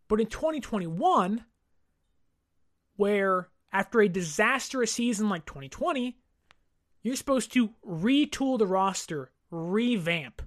[0.08, 1.44] But in 2021,
[2.96, 6.18] where after a disastrous season like 2020,
[7.02, 10.42] you're supposed to retool the roster, revamp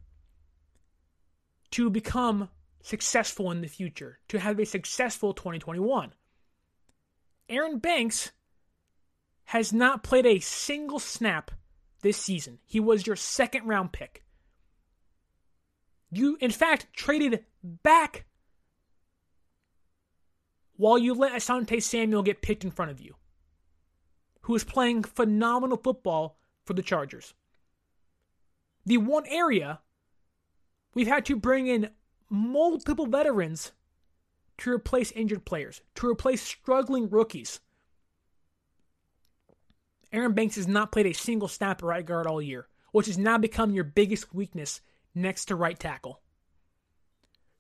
[1.72, 2.48] to become
[2.82, 6.14] successful in the future, to have a successful 2021.
[7.50, 8.32] Aaron Banks
[9.44, 11.50] has not played a single snap
[12.02, 12.58] this season.
[12.64, 14.24] He was your second round pick.
[16.10, 18.26] You, in fact, traded back
[20.76, 23.16] while you let Asante Samuel get picked in front of you,
[24.42, 27.34] who is playing phenomenal football for the Chargers.
[28.86, 29.80] The one area
[30.94, 31.90] we've had to bring in
[32.30, 33.72] multiple veterans
[34.58, 37.60] to replace injured players, to replace struggling rookies.
[40.12, 43.18] Aaron Banks has not played a single snap at right guard all year, which has
[43.18, 44.80] now become your biggest weakness
[45.14, 46.20] next to right tackle.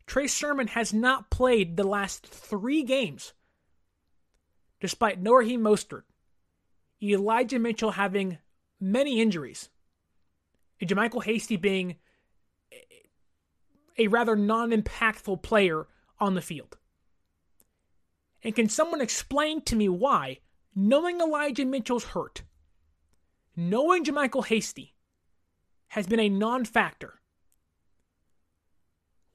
[0.06, 3.34] Trey Sermon has not played the last three games,
[4.80, 6.04] despite no Raheem Mostert,
[7.02, 8.38] Elijah Mitchell having
[8.80, 9.68] many injuries,
[10.80, 11.96] and JaMycal Hasty being
[13.98, 15.86] a rather non impactful player
[16.18, 16.78] on the field.
[18.42, 20.38] And can someone explain to me why,
[20.74, 22.42] knowing Elijah Mitchell's hurt,
[23.56, 24.94] knowing JaMycal Hasty
[25.88, 27.20] has been a non factor,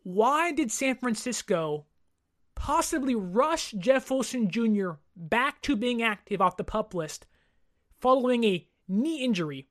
[0.04, 1.86] why did San Francisco
[2.56, 4.92] possibly rush Jeff Wilson Jr.
[5.16, 7.26] back to being active off the pup list
[8.00, 9.68] following a knee injury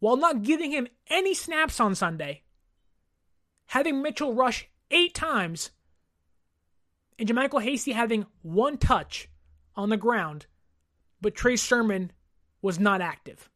[0.00, 2.42] while not giving him any snaps on Sunday,
[3.66, 5.70] having Mitchell rush eight times
[7.18, 9.28] and JaMycal Hasty having one touch
[9.78, 10.46] on the ground,
[11.20, 12.10] but Trey Sermon
[12.60, 13.48] was not active.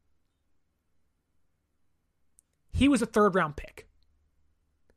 [2.73, 3.89] He was a third round pick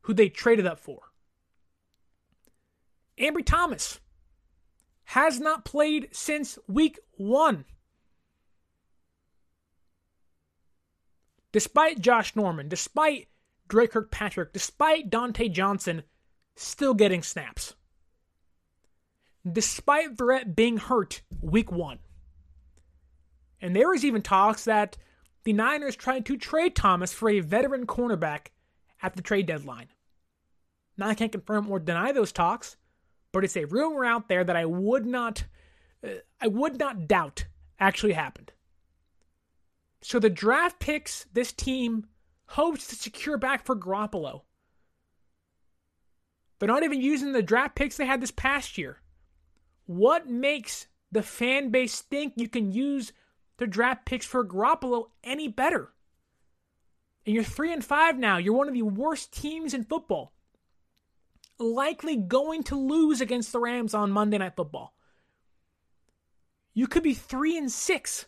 [0.01, 0.99] who they traded up for.
[3.19, 3.99] Ambry Thomas
[5.05, 7.65] has not played since week one.
[11.51, 13.29] Despite Josh Norman, despite
[13.67, 16.03] Dre Kirkpatrick, despite Dontae Johnson
[16.55, 17.73] still getting snaps
[19.49, 21.99] despite Verrett being hurt week one.
[23.61, 24.97] And there was even talks that
[25.43, 28.47] the Niners tried to trade Thomas for a veteran cornerback
[29.01, 29.87] at the trade deadline.
[30.97, 32.77] Now, I can't confirm or deny those talks,
[33.31, 35.43] but it's a rumor out there that I would not,
[36.03, 36.09] uh,
[36.41, 37.45] I would not doubt
[37.79, 38.51] actually happened.
[40.01, 42.07] So the draft picks this team
[42.47, 44.41] hopes to secure back for Garoppolo.
[46.59, 49.01] They're not even using the draft picks they had this past year.
[49.85, 53.13] What makes the fan base think you can use
[53.57, 55.91] the draft picks for Garoppolo any better?
[57.25, 58.37] And you're three and five now.
[58.37, 60.33] You're one of the worst teams in football.
[61.57, 64.93] Likely going to lose against the Rams on Monday Night Football.
[66.73, 68.25] You could be three and six.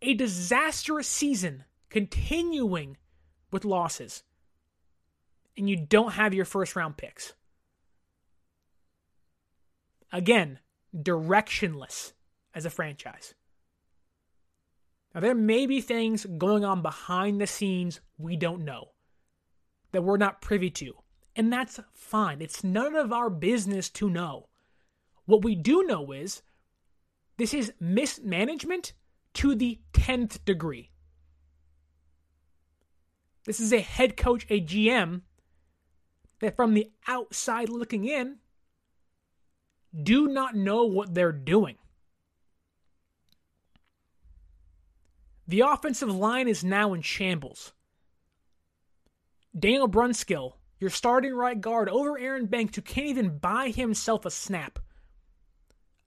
[0.00, 2.96] A disastrous season continuing
[3.50, 4.22] with losses.
[5.56, 7.34] And you don't have your first round picks.
[10.12, 10.60] Again,
[10.94, 12.12] directionless
[12.54, 13.34] as a franchise.
[15.14, 18.92] Now, there may be things going on behind the scenes we don't know,
[19.92, 20.94] that we're not privy to.
[21.34, 22.40] And that's fine.
[22.40, 24.48] It's none of our business to know.
[25.26, 26.42] What we do know is
[27.36, 28.92] this is mismanagement
[29.34, 30.90] to the 10th degree.
[33.44, 35.22] This is a head coach, a GM,
[36.40, 38.36] that from the outside looking in,
[40.00, 41.76] do not know what they're doing.
[45.48, 47.72] The offensive line is now in shambles.
[49.58, 54.30] Daniel Brunskill, your starting right guard, over Aaron Banks, who can't even buy himself a
[54.30, 54.78] snap,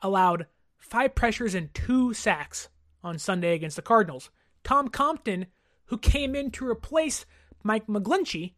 [0.01, 0.45] allowed
[0.77, 2.69] five pressures and two sacks
[3.03, 4.29] on Sunday against the Cardinals.
[4.63, 5.47] Tom Compton,
[5.85, 7.25] who came in to replace
[7.63, 8.53] Mike McGlinchey,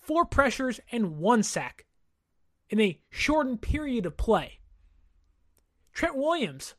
[0.00, 1.84] four pressures and one sack
[2.70, 4.60] in a shortened period of play.
[5.92, 6.74] Trent Williams,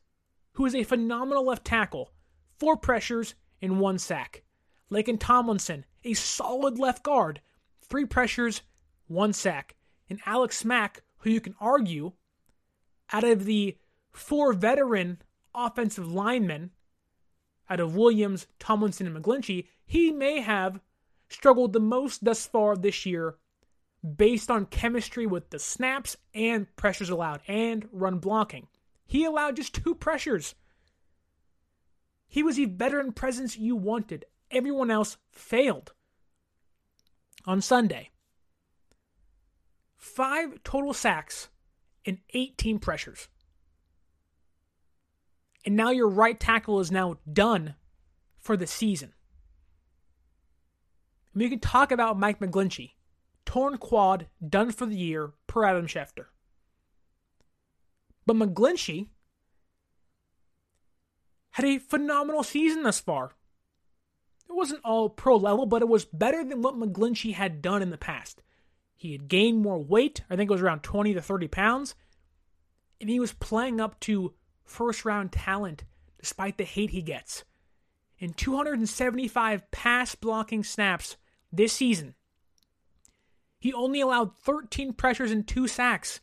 [0.54, 2.10] who is a phenomenal left tackle,
[2.58, 4.42] four pressures, and one sack.
[4.90, 7.40] Laken Tomlinson, a solid left guard,
[7.82, 8.62] three pressures,
[9.06, 9.76] one sack.
[10.10, 12.12] And Alex Mack, who you can argue,
[13.12, 13.76] out of the
[14.12, 15.22] four veteran
[15.54, 16.70] offensive linemen,
[17.70, 20.80] out of Williams, Tomlinson, and McGlinchey, he may have
[21.28, 23.36] struggled the most thus far this year
[24.16, 28.66] based on chemistry with the snaps and pressures allowed and run blocking.
[29.06, 30.54] He allowed just two pressures
[32.32, 34.24] he was the veteran presence you wanted.
[34.50, 35.92] Everyone else failed.
[37.44, 38.08] On Sunday,
[39.98, 41.50] five total sacks
[42.06, 43.28] and 18 pressures.
[45.66, 47.74] And now your right tackle is now done
[48.38, 49.12] for the season.
[51.34, 52.92] We can talk about Mike McGlinchey,
[53.44, 56.26] torn quad, done for the year, per Adam Schefter.
[58.26, 59.08] But McGlinchey
[61.52, 63.32] had a phenomenal season thus far.
[64.48, 67.90] It wasn't all pro level, but it was better than what McGlinchey had done in
[67.90, 68.42] the past.
[68.94, 71.94] He had gained more weight, I think it was around 20 to 30 pounds,
[73.00, 75.84] and he was playing up to first round talent
[76.20, 77.44] despite the hate he gets.
[78.18, 81.16] In 275 pass blocking snaps
[81.50, 82.14] this season,
[83.62, 86.20] he only allowed 13 pressures and two sacks.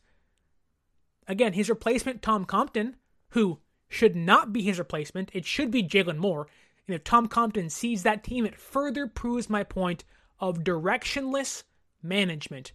[1.26, 2.98] Again, his replacement, Tom Compton,
[3.30, 5.32] who should not be his replacement.
[5.34, 6.48] It should be Jaylon Moore.
[6.86, 10.04] And if Tom Compton sees that team, it further proves my point
[10.42, 11.64] of directionless
[12.04, 12.74] management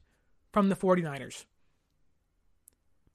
[0.51, 1.45] from the 49ers.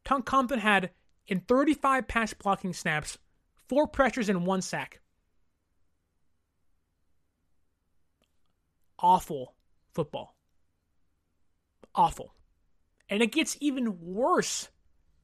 [0.06, 0.92] Tom Compton had,
[1.26, 3.18] in 35 pass blocking snaps,
[3.68, 5.00] four pressures and one sack.
[9.00, 9.56] Awful
[9.96, 10.36] football.
[12.00, 12.34] Awful.
[13.10, 14.70] And it gets even worse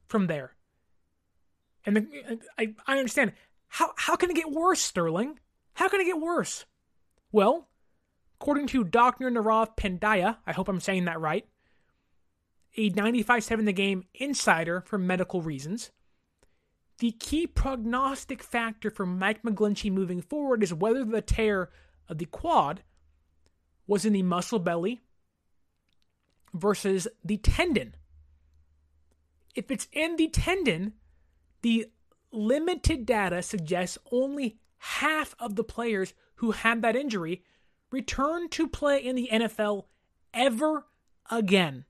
[0.08, 0.52] from there.
[1.86, 3.32] And the, I, I understand.
[3.68, 5.38] How, how can it get worse, Sterling?
[5.72, 6.66] How can it get worse?
[7.32, 7.70] Well,
[8.38, 9.30] according to Dr.
[9.30, 11.46] Narav Pandya, I hope I'm saying that right,
[12.76, 15.92] a 95.7 the game insider for medical reasons,
[16.98, 21.70] the key prognostic factor for Mike McGlinchey moving forward is whether the tear
[22.06, 22.82] of the quad
[23.86, 25.05] was in the muscle belly
[26.58, 27.94] versus the tendon.
[29.54, 30.94] If it's in the tendon,
[31.62, 31.86] the
[32.32, 37.42] limited data suggests only half of the players who had that injury
[37.90, 39.84] return to play in the NFL
[40.34, 40.86] ever
[41.30, 41.84] again.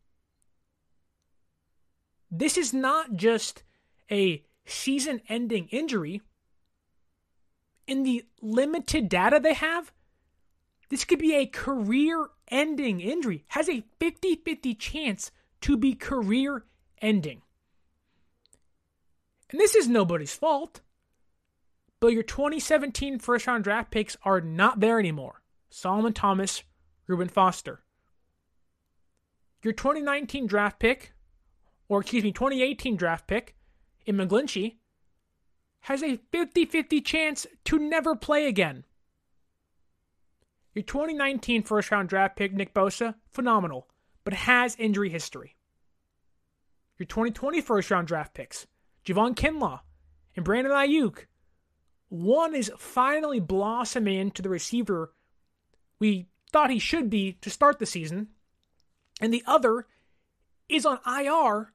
[2.30, 3.62] This is not just
[4.10, 6.22] a season ending injury.
[7.86, 9.92] In the limited data they have,
[10.88, 15.30] this could be a career ending injury, has a 50 50 chance
[15.62, 16.64] to be career
[17.00, 17.42] ending.
[19.50, 20.80] And this is nobody's fault.
[22.00, 25.40] But your 2017 first round draft picks are not there anymore.
[25.70, 26.62] Solomon Thomas,
[27.06, 27.82] Reuben Foster.
[29.62, 31.12] Your 2019 draft pick,
[31.88, 33.56] or excuse me, 2018 draft pick
[34.04, 34.76] in McGlinchey,
[35.80, 38.84] has a 50 50 chance to never play again.
[40.76, 43.88] Your 2019 first round draft pick, Nick Bosa, phenomenal,
[44.24, 45.56] but has injury history.
[46.98, 48.66] Your 2020 first round draft picks,
[49.02, 49.80] Javon Kinlaw
[50.36, 51.24] and Brandon Aiyuk.
[52.10, 55.14] One is finally blossoming into the receiver
[55.98, 58.28] we thought he should be to start the season,
[59.18, 59.86] and the other
[60.68, 61.72] is on IR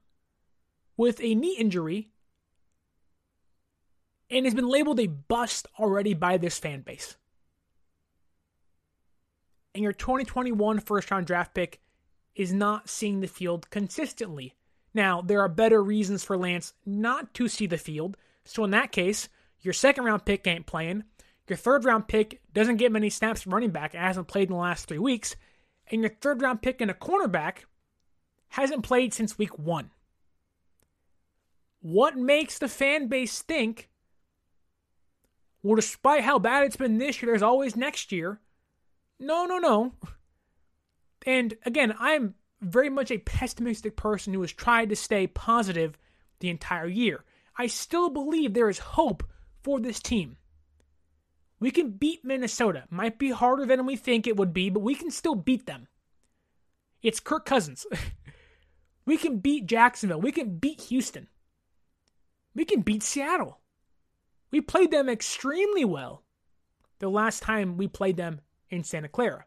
[0.96, 2.12] with a knee injury
[4.30, 7.18] and has been labeled a bust already by this fan base
[9.74, 11.82] and your 2021 first round draft pick
[12.36, 14.56] is not seeing the field consistently.
[14.94, 18.18] Now, there are better reasons for Lance not to see the field.
[18.44, 19.30] So, in that case,
[19.62, 21.04] your second round pick ain't playing.
[21.48, 24.88] Your third round pick doesn't get many snaps running back, hasn't played in the last
[24.88, 25.36] three weeks.
[25.90, 27.66] And your third round pick in a cornerback
[28.50, 29.92] hasn't played since week one.
[31.82, 33.90] What makes the fan base think,
[35.64, 38.40] well, despite how bad it's been this year, there's always next year?
[39.22, 39.94] No, no, no.
[41.28, 45.96] And again, I'm very much a pessimistic person who has tried to stay positive
[46.40, 47.24] the entire year.
[47.56, 49.24] I still believe there is hope
[49.62, 50.38] for this team.
[51.60, 52.86] We can beat Minnesota.
[52.90, 55.88] Might be harder than we think it would be, but we can still beat them.
[57.04, 57.86] It's Kirk Cousins.
[59.06, 60.22] we can beat Jacksonville.
[60.22, 61.28] We can beat Houston.
[62.56, 63.60] We can beat Seattle.
[64.50, 66.24] We played them extremely well
[66.98, 68.42] the last time we played them
[68.72, 69.46] in Santa Clara.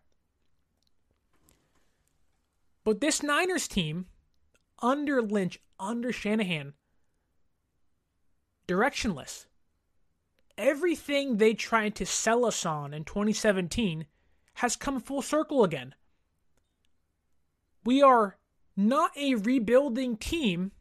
[2.84, 4.06] But this Niners team,
[4.80, 6.74] under Lynch, under Shanahan,
[8.68, 9.46] directionless.
[10.56, 14.06] Everything they tried to sell us on in 2017
[14.54, 15.94] has come full circle again.
[17.84, 18.36] We are
[18.76, 20.72] not a rebuilding team.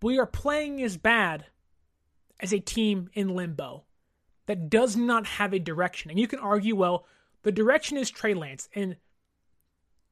[0.00, 1.46] We are playing as bad
[2.38, 3.84] as a team in limbo
[4.46, 6.10] that does not have a direction.
[6.10, 7.04] And you can argue, well,
[7.42, 8.68] the direction is Trey Lance.
[8.74, 8.96] And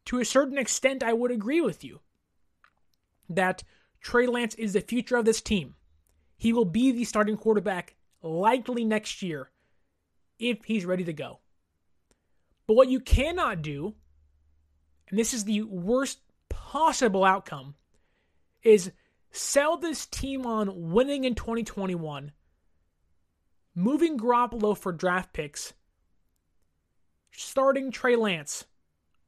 [0.07, 2.01] to a certain extent, I would agree with you
[3.29, 3.65] that
[4.01, 5.77] Trey Lance is the future of this team.
[6.37, 9.51] He will be the starting quarterback likely next year
[10.39, 11.41] if he's ready to go.
[12.67, 13.95] But what you cannot do,
[15.09, 16.19] and this is the worst
[16.49, 17.75] possible outcome,
[18.63, 18.91] is
[19.31, 22.33] sell this team on winning in 2021
[23.75, 25.73] moving Garoppolo for draft picks,
[27.33, 28.65] starting Trey Lance,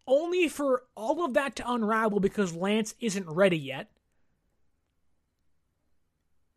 [0.06, 3.90] only for all of that to unravel because Lance isn't ready yet.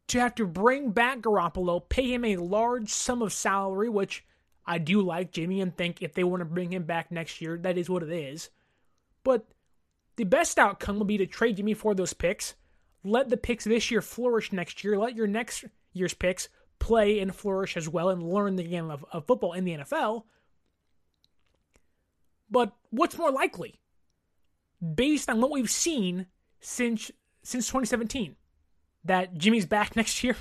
[0.09, 4.25] To have to bring back Garoppolo, pay him a large sum of salary, which
[4.65, 7.57] I do like Jimmy and think if they want to bring him back next year,
[7.59, 8.49] that is what it is.
[9.23, 9.45] But
[10.15, 12.55] the best outcome will be to trade Jimmy for those picks.
[13.03, 14.97] Let the picks this year flourish next year.
[14.97, 19.05] Let your next year's picks play and flourish as well and learn the game of,
[19.11, 20.23] of football in the NFL.
[22.49, 23.75] But what's more likely?
[24.95, 26.27] Based on what we've seen
[26.59, 27.11] since
[27.43, 28.35] since 2017,
[29.05, 30.35] that Jimmy's back next year,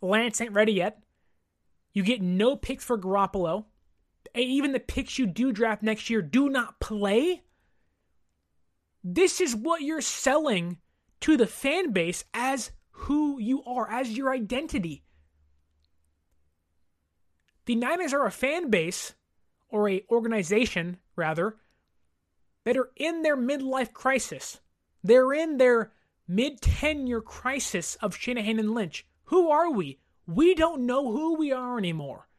[0.00, 1.02] Lance ain't ready yet.
[1.92, 3.64] You get no picks for Garoppolo.
[4.34, 7.42] Even the picks you do draft next year do not play.
[9.02, 10.78] This is what you're selling
[11.20, 15.02] to the fan base as who you are, as your identity.
[17.68, 19.12] The Niners are a fan base,
[19.68, 21.56] or a organization, rather,
[22.64, 24.60] that are in their midlife crisis.
[25.04, 25.92] They're in their
[26.26, 29.04] mid tenure crisis of Shanahan and Lynch.
[29.24, 29.98] Who are we?
[30.26, 32.30] We don't know who we are anymore.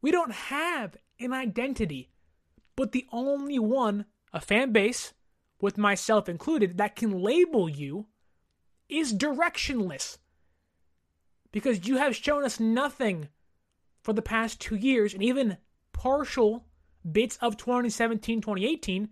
[0.00, 2.08] We don't have an identity,
[2.76, 5.12] but the only one, a fan base,
[5.60, 8.06] with myself included, that can label you
[8.88, 10.16] is directionless
[11.52, 13.28] because you have shown us nothing
[14.02, 15.56] for the past two years and even
[15.92, 16.64] partial
[17.10, 19.08] bits of 2017 2018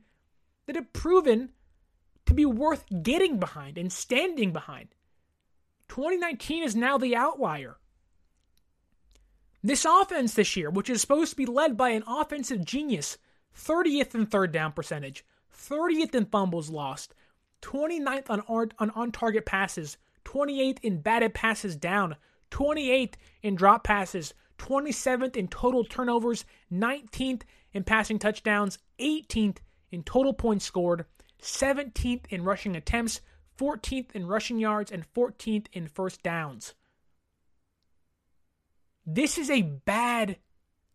[0.66, 1.50] that have proven
[2.26, 4.88] to be worth getting behind and standing behind.
[5.88, 7.78] 2019 is now the outlier.
[9.62, 13.18] This offense this year, which is supposed to be led by an offensive genius,
[13.56, 17.14] 30th in third down percentage, 30th in fumbles lost,
[17.62, 18.40] 29th on
[18.78, 22.14] on, on target passes, 28th in batted passes down,
[22.50, 27.42] 28th in drop passes, 27th in total turnovers, 19th
[27.72, 29.58] in passing touchdowns, 18th
[29.90, 31.06] in total points scored,
[31.40, 33.20] 17th in rushing attempts,
[33.58, 36.74] 14th in rushing yards, and 14th in first downs.
[39.06, 40.36] This is a bad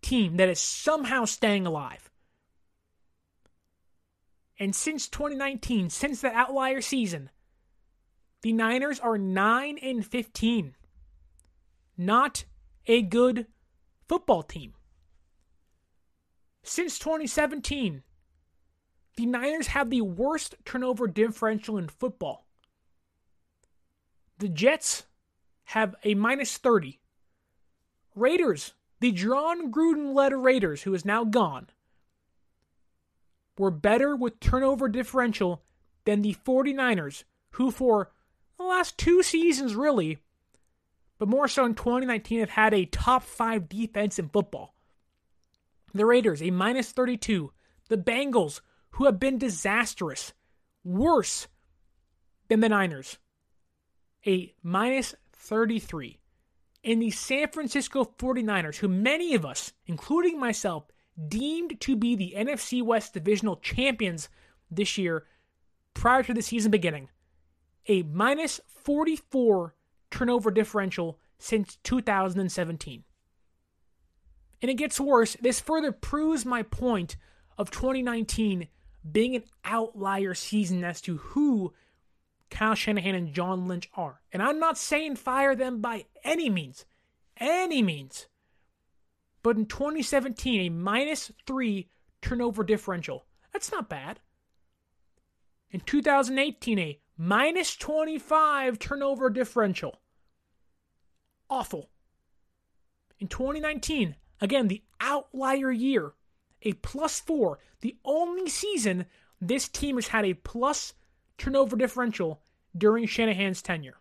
[0.01, 2.09] team that is somehow staying alive.
[4.59, 7.31] And since 2019, since that outlier season,
[8.43, 10.75] The Niners are 9 and 15.
[11.97, 12.45] Not
[12.87, 13.47] a good
[14.07, 14.73] football team.
[16.63, 18.03] Since 2017,
[19.15, 22.47] the Niners have the worst turnover differential in football.
[24.39, 25.03] The Jets
[25.65, 26.99] have a minus 30.
[28.15, 31.69] Raiders, the Jon Gruden led Raiders, who is now gone,
[33.57, 35.63] were better with turnover differential
[36.05, 38.11] than the 49ers, who for
[38.57, 40.19] the last two seasons really,
[41.19, 44.75] but more so in 2019, have had a top five defense in football.
[45.93, 47.51] The Raiders, a minus 32.
[47.89, 48.61] The Bengals,
[48.91, 50.33] who have been disastrous,
[50.83, 51.47] worse
[52.47, 53.17] than the Niners,
[54.25, 56.19] a minus 33.
[56.83, 60.85] And the San Francisco 49ers, who many of us, including myself,
[61.27, 64.29] deemed to be the NFC West divisional champions
[64.69, 65.25] this year
[65.93, 67.09] prior to the season beginning,
[67.87, 69.75] a minus 44
[70.13, 73.03] turnover differential since 2017.
[74.61, 75.35] And it gets worse.
[75.41, 77.17] This further proves my point
[77.57, 78.67] of 2019
[79.11, 81.73] being an outlier season as to who
[82.49, 84.21] Kyle Shanahan and John Lynch are.
[84.31, 86.85] And I'm not saying fire them by any means.
[87.37, 88.27] Any means.
[89.41, 91.89] But in 2017, a minus three
[92.21, 93.25] turnover differential.
[93.51, 94.19] That's not bad.
[95.71, 99.99] In 2018, a minus 25 turnover differential.
[101.53, 101.91] Awful.
[103.19, 106.13] In 2019, again, the outlier year,
[106.63, 109.05] a plus four, the only season
[109.39, 110.95] this team has had a plus
[111.37, 112.41] turnover differential
[112.75, 113.97] during Shanahan's tenure.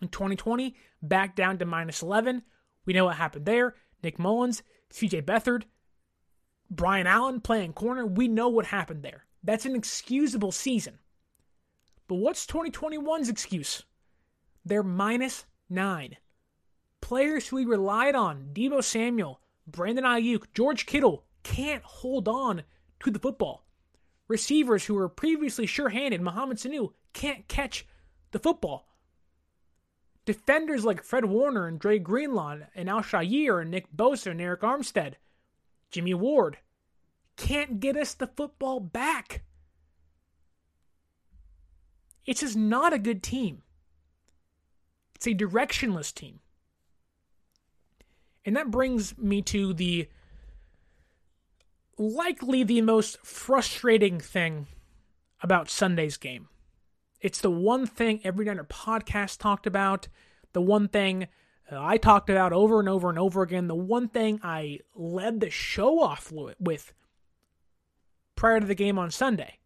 [0.00, 2.40] In 2020, back down to minus 11.
[2.86, 3.74] We know what happened there.
[4.02, 5.64] Nick Mullens, CJ Beathard,
[6.70, 8.06] Brian Allen playing corner.
[8.06, 9.26] We know what happened there.
[9.44, 10.98] That's an excusable season.
[12.06, 13.82] But what's 2021's excuse?
[14.64, 16.16] They're minus nine.
[17.00, 22.62] Players who we relied on, Deebo Samuel, Brandon Aiyuk, George Kittle, can't hold on
[23.00, 23.64] to the football.
[24.26, 27.86] Receivers who were previously sure handed, Mohamed Sanu, can't catch
[28.32, 28.86] the football.
[30.26, 34.58] Defenders like Fred Warner and Dre Greenlaw and Al Shaair and Nick Bosa and Arik
[34.58, 35.14] Armstead,
[35.90, 36.58] Jimmy Ward,
[37.36, 39.42] can't get us the football back.
[42.26, 43.62] It's just not a good team.
[45.14, 46.40] It's a directionless team.
[48.48, 50.08] And that brings me to the
[51.98, 54.68] likely the most frustrating thing
[55.42, 56.48] about Sunday's game.
[57.20, 60.08] It's the one thing every Niner podcast talked about,
[60.54, 61.28] the one thing
[61.70, 65.40] uh, I talked about over and over and over again, the one thing I led
[65.40, 66.94] the show off with
[68.34, 69.58] prior to the game on Sunday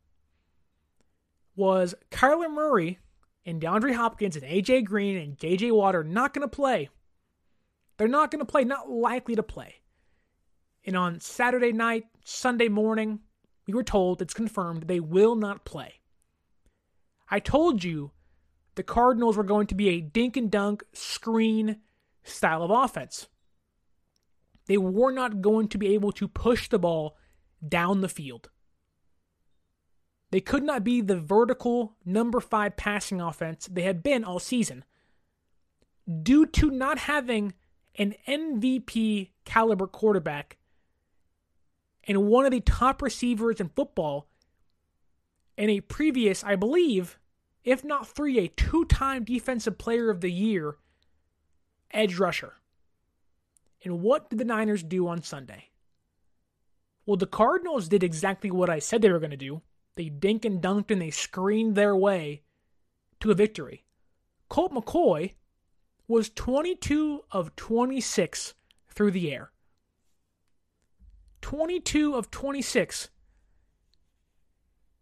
[1.54, 2.98] was Kyler Murray
[3.46, 6.88] and DeAndre Hopkins and AJ Green and JJ Watt are not going to play.
[7.96, 9.76] They're not going to play, not likely to play.
[10.84, 13.20] And on Saturday night, Sunday morning,
[13.66, 16.00] we were told it's confirmed they will not play.
[17.30, 18.10] I told you
[18.74, 21.76] the Cardinals were going to be a dink and dunk screen
[22.24, 23.28] style of offense.
[24.66, 27.16] They were not going to be able to push the ball
[27.66, 28.50] down the field.
[30.30, 34.84] They could not be the vertical number five passing offense they had been all season.
[36.22, 37.52] Due to not having
[37.98, 40.56] an MVP caliber quarterback
[42.04, 44.28] and one of the top receivers in football,
[45.56, 47.18] and a previous, I believe,
[47.64, 50.76] if not three, a two time defensive player of the year
[51.92, 52.54] edge rusher.
[53.84, 55.68] And what did the Niners do on Sunday?
[57.04, 59.62] Well, the Cardinals did exactly what I said they were going to do.
[59.96, 62.42] They dink and dunked and they screened their way
[63.20, 63.84] to a victory.
[64.48, 65.32] Colt McCoy
[66.12, 68.52] was 22 of 26
[68.90, 69.50] through the air.
[71.40, 73.08] 22 of 26.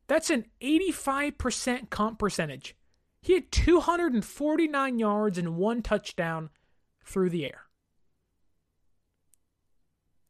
[0.07, 2.77] That's an 85% comp percentage.
[3.21, 6.49] He had 249 yards and one touchdown
[7.05, 7.63] through the air.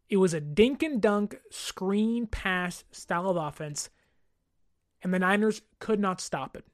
[0.09, 3.91] It was a dink and dunk screen pass style of offense
[5.03, 6.65] and the Niners could not stop it.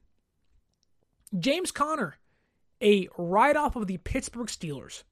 [1.37, 2.15] James Conner,
[2.81, 5.03] a write off of the Pittsburgh Steelers.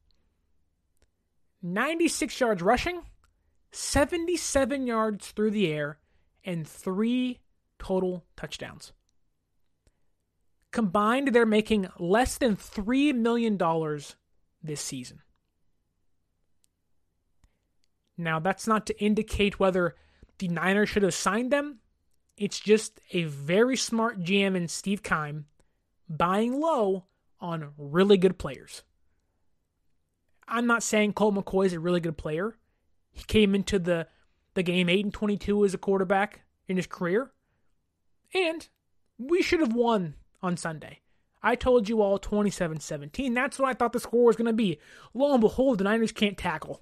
[1.61, 3.01] 96 yards rushing,
[3.71, 5.99] 77 yards through the air,
[6.43, 7.39] and three
[7.79, 8.93] total touchdowns.
[10.71, 13.57] Combined, they're making less than $3 million
[14.61, 15.21] this season.
[18.17, 19.95] Now, that's not to indicate whether
[20.37, 21.79] the Niners should have signed them
[22.37, 25.45] it's just a very smart GM in Steve Keim
[26.09, 27.05] buying low
[27.39, 28.83] on really good players.
[30.47, 32.55] I'm not saying Colt McCoy is a really good player.
[33.11, 34.07] He came into the,
[34.53, 37.31] the game 8 and 22 as a quarterback in his career.
[38.33, 38.67] And
[39.17, 40.99] we should have won on Sunday.
[41.41, 43.33] I told you all 27 17.
[43.33, 44.79] That's what I thought the score was going to be.
[45.13, 46.81] Lo and behold, the Niners can't tackle.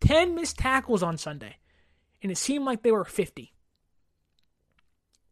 [0.00, 1.56] 10 missed tackles on Sunday,
[2.20, 3.54] and it seemed like they were 50.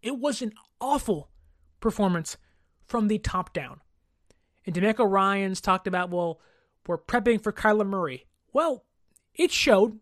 [0.00, 1.28] It was an awful
[1.80, 2.36] performance
[2.86, 3.80] from the top down.
[4.66, 6.40] And DeMeco Ryans talked about, well,
[6.86, 8.26] we're prepping for Kyler Murray.
[8.52, 8.84] Well,
[9.34, 9.98] it showed.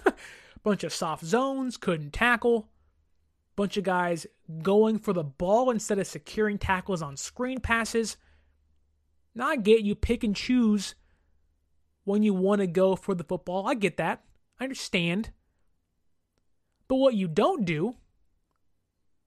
[0.62, 2.68] Bunch of soft zones, couldn't tackle.
[3.56, 4.26] Bunch of guys
[4.62, 8.16] going for the ball instead of securing tackles on screen passes.
[9.34, 10.94] Now I get you pick and choose
[12.04, 13.66] when you want to go for the football.
[13.66, 14.24] I get that.
[14.58, 15.30] I understand.
[16.88, 17.96] But what you don't do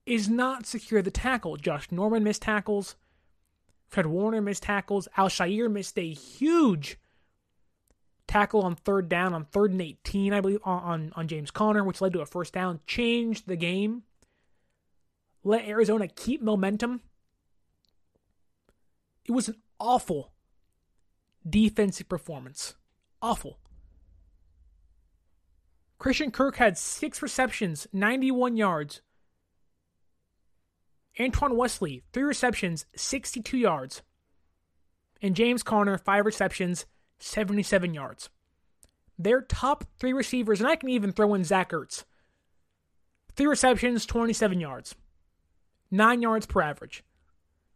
[0.04, 1.56] is not secure the tackle.
[1.56, 2.96] Josh Norman missed tackles.
[3.92, 5.06] Fred Warner missed tackles.
[5.18, 6.96] Al-Shaair missed a huge
[8.26, 12.00] tackle on third down on third and 18, I believe, on, on James Conner, which
[12.00, 12.80] led to a first down.
[12.86, 14.04] Changed the game.
[15.44, 17.02] Let Arizona keep momentum.
[19.26, 20.32] It was an awful
[21.46, 22.74] defensive performance.
[23.20, 23.58] Awful.
[25.98, 29.02] Christian Kirk had six receptions, 91 yards.
[31.20, 34.02] Antoine Wesley, three receptions, 62 yards.
[35.20, 36.86] And James Conner, five receptions,
[37.18, 38.30] 77 yards.
[39.18, 42.04] Their top three receivers, and I can even throw in Zach Ertz.
[43.36, 44.94] Three receptions, 27 yards.
[45.90, 47.04] Nine yards per average.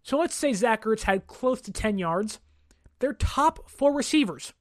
[0.03, 2.41] So let's say Zach Ertz had close to 10 yards.
[2.99, 4.55] Their top four receivers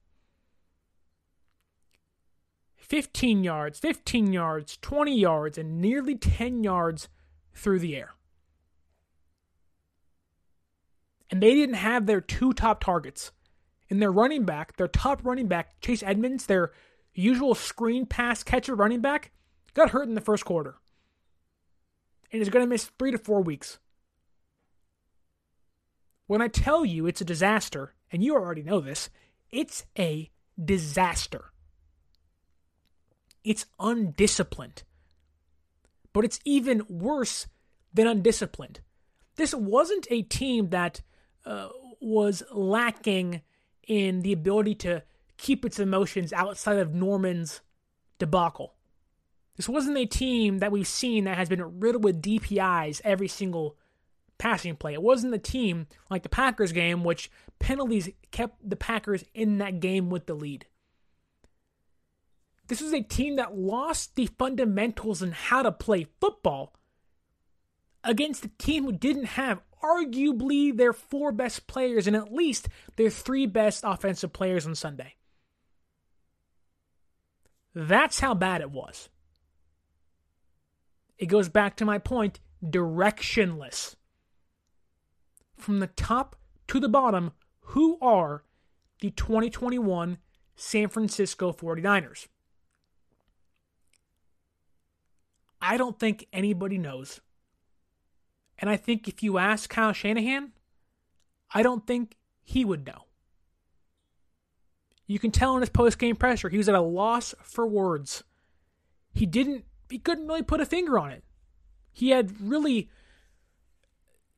[2.78, 7.09] 15 yards, 15 yards, 20 yards, and nearly 10 yards
[7.53, 8.14] through the air.
[11.36, 13.33] And they didn't have their two top targets.
[13.89, 16.71] In their running back, their top running back, Chase Edmonds, their
[17.13, 19.33] usual screen pass catcher running back,
[19.73, 20.77] got hurt in the first quarter
[22.31, 23.79] and is going to miss three to four weeks.
[26.27, 29.09] When I tell you it's a disaster, and you already know this,
[29.51, 30.31] it's a
[30.63, 31.51] disaster.
[33.43, 34.83] It's undisciplined.
[36.13, 37.47] But it's even worse
[37.93, 38.79] than undisciplined.
[39.36, 41.01] This wasn't a team that
[41.45, 41.69] uh,
[42.01, 43.41] was lacking
[43.87, 45.03] in the ability to
[45.37, 47.61] keep its emotions outside of Norman's
[48.19, 48.73] debacle.
[49.55, 53.77] This wasn't a team that we've seen that has been riddled with DPIs every single
[54.37, 54.93] passing play.
[54.93, 59.79] It wasn't a team like the Packers game, which penalties kept the Packers in that
[59.79, 60.65] game with the lead.
[62.67, 66.73] This was a team that lost the fundamentals in how to play football
[68.03, 73.09] against a team who didn't have arguably their four best players and at least their
[73.09, 75.15] three best offensive players on Sunday.
[77.73, 79.09] That's how bad it was.
[81.17, 83.95] It goes back to my point directionless.
[85.57, 86.36] From the top
[86.67, 88.43] to the bottom, who are
[89.01, 90.17] the 2021
[90.55, 92.27] San Francisco 49ers?
[95.61, 97.21] I don't think anybody knows.
[98.58, 100.51] And I think if you ask Kyle Shanahan,
[101.53, 103.06] I don't think he would know.
[105.08, 108.24] You can tell in his post game pressure he was at a loss for words.
[109.14, 111.24] He didn't he couldn't really put a finger on it.
[111.91, 112.89] He had really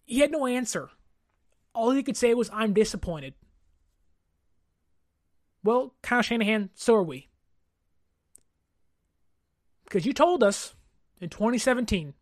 [0.05, 0.89] he had no answer.
[1.73, 3.33] All he could say was I'm disappointed.
[5.63, 7.29] Well, Kyle Shanahan, so are we.
[9.83, 10.75] Because you told us
[11.19, 12.13] in 2017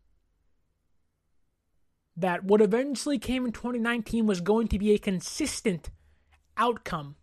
[2.16, 5.90] that what eventually came in 2019 was going to be a consistent
[6.56, 7.16] outcome.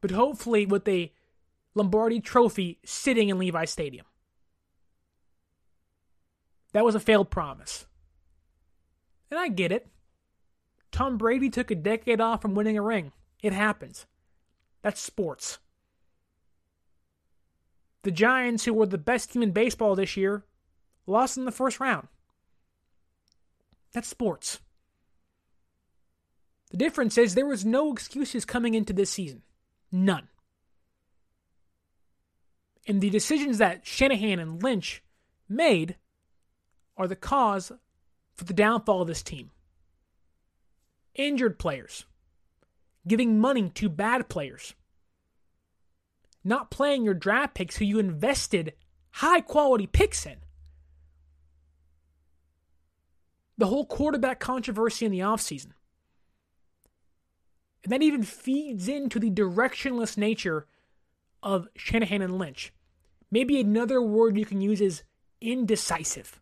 [0.00, 1.12] But hopefully with a
[1.74, 4.06] Lombardi trophy sitting in Levi Stadium.
[6.72, 7.86] That was a failed promise.
[9.30, 9.88] And I get it.
[10.90, 13.12] Tom Brady took a decade off from winning a ring.
[13.42, 14.06] It happens.
[14.82, 15.58] That's sports.
[18.02, 20.44] The Giants, who were the best team in baseball this year,
[21.06, 22.08] lost in the first round.
[23.94, 24.60] That's sports.
[26.70, 29.42] The difference is there was no excuses coming into this season.
[29.92, 30.28] None.
[32.86, 35.02] And the decisions that Shanahan and Lynch
[35.48, 35.96] made
[36.96, 37.70] are the cause
[38.34, 39.52] for the downfall of this team.
[41.14, 42.04] Injured players,
[43.06, 44.74] giving money to bad players,
[46.42, 48.74] not playing your draft picks who you invested
[49.12, 50.38] high quality picks in.
[53.56, 55.70] The whole quarterback controversy in the offseason.
[57.84, 60.66] And that even feeds into the directionless nature
[61.42, 62.72] of Shanahan and Lynch.
[63.30, 65.02] Maybe another word you can use is
[65.40, 66.40] indecisive.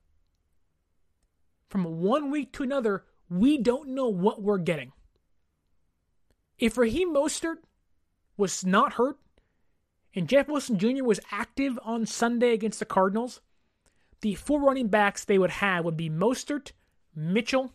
[1.69, 4.93] From one week to another, we don't know what we're getting.
[6.59, 7.57] If Raheem Mostert
[8.37, 9.19] was not hurt
[10.15, 11.03] and Jeff Wilson Jr.
[11.03, 13.41] was active on Sunday against the Cardinals,
[14.21, 16.73] the four running backs they would have would be Mostert,
[17.15, 17.73] Mitchell,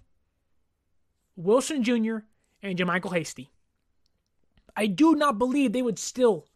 [1.36, 2.18] Wilson Jr.,
[2.64, 3.52] and JaMycal Hasty.
[4.76, 6.48] I do not believe they would still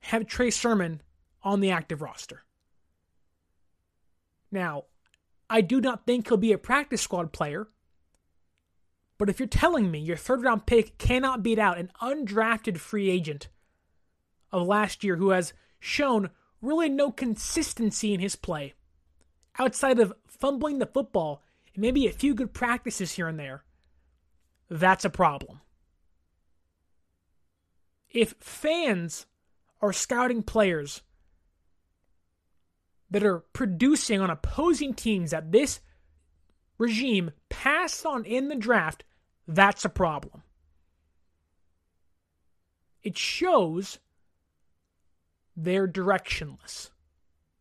[0.00, 1.02] have Trey Sermon
[1.42, 2.44] on the active roster.
[4.50, 4.84] Now,
[5.48, 7.68] I do not think he'll be a practice squad player,
[9.18, 13.10] but if you're telling me your third round pick cannot beat out an undrafted free
[13.10, 13.48] agent
[14.52, 18.74] of last year who has shown really no consistency in his play
[19.58, 21.42] outside of fumbling the football
[21.76, 23.64] maybe a few good practices here and there,
[24.68, 25.60] that's a problem
[28.16, 29.26] if fans
[29.82, 31.02] are scouting players
[33.10, 35.80] that are producing on opposing teams that this
[36.78, 39.04] regime passed on in the draft,
[39.46, 40.42] that's a problem.
[43.02, 43.98] It shows
[45.54, 46.90] they're directionless.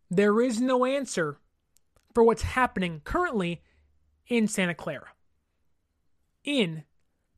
[0.10, 1.38] There is no answer
[2.14, 3.62] for what's happening currently
[4.28, 5.10] in Santa Clara.
[6.44, 6.84] In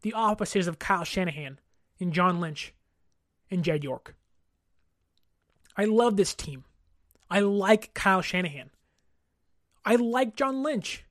[0.01, 1.59] the offices of Kyle Shanahan
[1.99, 2.73] and John Lynch
[3.49, 4.15] and Jed York.
[5.75, 6.65] I love this team.
[7.29, 8.71] I like Kyle Shanahan.
[9.85, 11.05] I like John Lynch.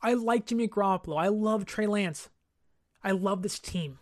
[0.00, 1.18] I like Jimmy Garoppolo.
[1.18, 2.28] I love Trey Lance.
[3.02, 3.98] I love this team.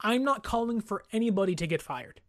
[0.00, 2.20] I'm not calling for anybody to get fired.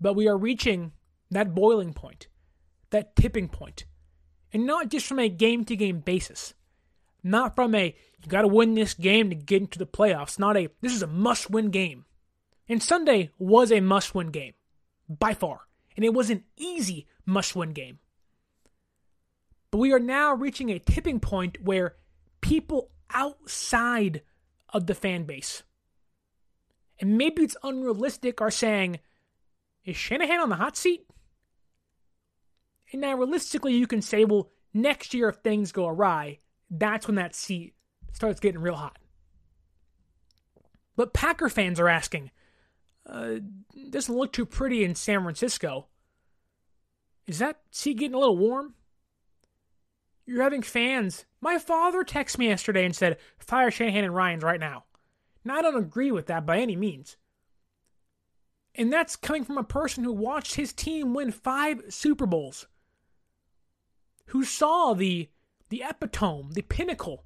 [0.00, 0.92] But we are reaching
[1.30, 2.26] that boiling point,
[2.90, 3.84] that tipping point,
[4.52, 6.54] and not just from a game to game basis.
[7.22, 10.38] Not from a you got to win this game to get into the playoffs.
[10.38, 12.04] Not a this is a must win game.
[12.68, 14.54] And Sunday was a must win game
[15.08, 15.60] by far.
[15.96, 17.98] And it was an easy must win game.
[19.70, 21.96] But we are now reaching a tipping point where
[22.40, 24.22] people outside
[24.68, 25.62] of the fan base,
[27.00, 29.00] and maybe it's unrealistic, are saying,
[29.84, 31.06] Is Shanahan on the hot seat?
[32.92, 36.40] And now, realistically, you can say, well, next year, if things go awry,
[36.70, 37.74] that's when that seat
[38.12, 38.98] starts getting real hot.
[40.94, 42.30] But Packer fans are asking,
[43.06, 43.36] uh,
[43.90, 45.86] doesn't look too pretty in San Francisco.
[47.26, 48.74] Is that seat getting a little warm?
[50.26, 51.24] You're having fans.
[51.40, 54.84] My father texted me yesterday and said, fire Shanahan and Ryans right now.
[55.44, 57.16] Now, I don't agree with that by any means.
[58.74, 62.66] And that's coming from a person who watched his team win five Super Bowls,
[64.26, 65.28] who saw the
[65.68, 67.24] the epitome, the pinnacle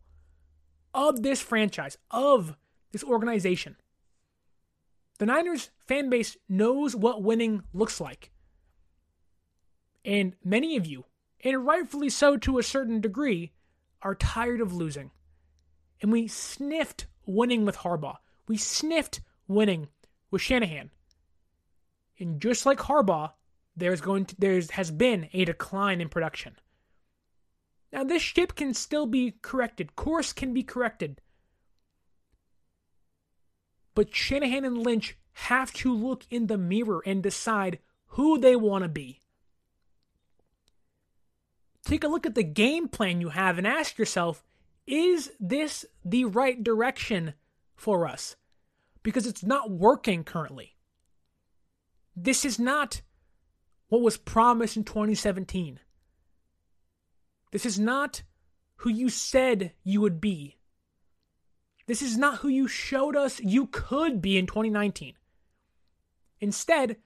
[0.95, 2.57] of this franchise, of
[2.93, 3.77] this organization.
[5.19, 8.31] The Niners fan base knows what winning looks like.
[10.05, 11.07] And many of you,
[11.43, 13.53] and rightfully so to a certain degree,
[14.03, 15.11] are tired of losing.
[16.01, 18.19] And we sniffed winning with Harbaugh.
[18.47, 19.89] We sniffed winning
[20.31, 20.91] with Shanahan.
[22.19, 23.33] And just like Harbaugh,
[23.77, 26.57] there's going to there has been a decline in production.
[27.97, 31.23] Now, this ship can still be corrected, course can be corrected.
[33.95, 37.79] But Shanahan and Lynch have to look in the mirror and decide
[38.09, 39.23] who they want to be.
[41.87, 44.45] Take a look at the game plan you have and ask yourself
[44.87, 47.33] is this the right direction
[47.75, 48.37] for us?
[49.03, 50.77] Because it's not working currently.
[52.15, 53.01] This is not
[53.89, 55.81] what was promised in 2017.
[57.57, 58.23] This is not
[58.81, 60.59] who you said you would be.
[61.87, 65.15] This is not who you showed us you could be in 2019.
[66.39, 66.99] Instead,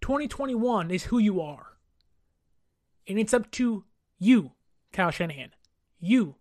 [0.00, 1.78] 2021 is who you are.
[3.06, 3.84] And it's up to
[4.18, 4.50] you,
[4.92, 5.50] Kyle Shanahan,
[6.00, 6.34] you,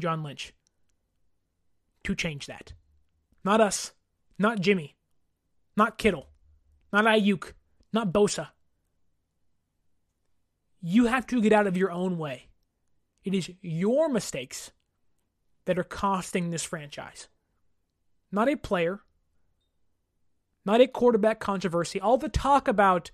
[0.00, 0.54] John Lynch,
[2.04, 2.72] to change that.
[3.44, 3.92] Not us,
[4.38, 4.96] not Jimmy,
[5.76, 6.30] not Kittle,
[6.94, 7.52] not Aiyuk,
[7.92, 8.48] not Bosa.
[10.80, 12.48] You have to get out of your own way.
[13.24, 14.70] It is your mistakes
[15.64, 17.28] that are costing this franchise.
[18.30, 19.00] Not a player,
[20.66, 22.00] not a quarterback controversy.
[22.00, 23.10] All the talk about,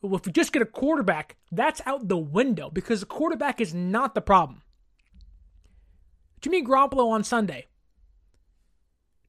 [0.00, 3.74] well, if we just get a quarterback, that's out the window because the quarterback is
[3.74, 4.62] not the problem.
[6.40, 7.66] Jimmy Garoppolo on Sunday,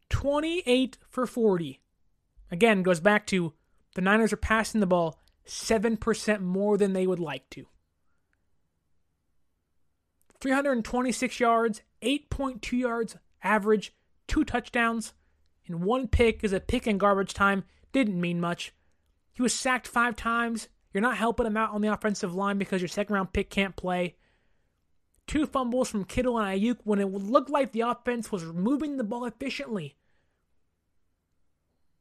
[0.09, 1.79] 28 for 40.
[2.49, 3.53] Again, goes back to
[3.95, 7.67] the Niners are passing the ball 7% more than they would like to.
[10.43, 13.15] 326 yards, 8.2 yards
[13.45, 13.93] average,
[14.27, 15.13] two touchdowns,
[15.65, 17.63] and one pick is a pick in garbage time.
[17.93, 18.73] Didn't mean much.
[19.31, 20.67] He was sacked five times.
[20.93, 23.77] You're not helping him out on the offensive line because your second round pick can't
[23.77, 24.17] play.
[25.27, 29.05] Two fumbles from Kittle and Aiyuk when it looked like the offense was moving the
[29.05, 29.95] ball efficiently.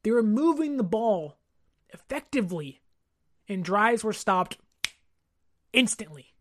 [0.03, 1.37] They were moving the ball
[1.93, 2.81] effectively,
[3.47, 4.57] and drives were stopped
[5.71, 6.32] instantly.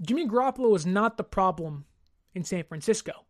[0.00, 1.84] Jimmy Garoppolo is not the problem
[2.34, 3.24] in San Francisco.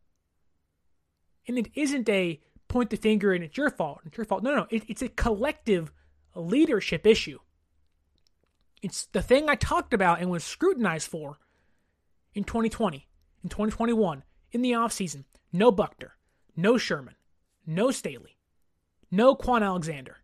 [1.47, 4.01] And it isn't a point the finger and it's your fault.
[4.05, 4.43] It's your fault.
[4.43, 5.93] No, no, it, it's a collective
[6.35, 7.39] leadership issue.
[8.83, 11.39] It's the thing I talked about and was scrutinized for
[12.35, 13.09] in 2020,
[13.43, 15.25] in 2021, in the offseason.
[15.53, 16.12] No Buckner,
[16.55, 17.14] no Sherman,
[17.66, 18.37] no Staley,
[19.11, 20.19] no Kwon Alexander,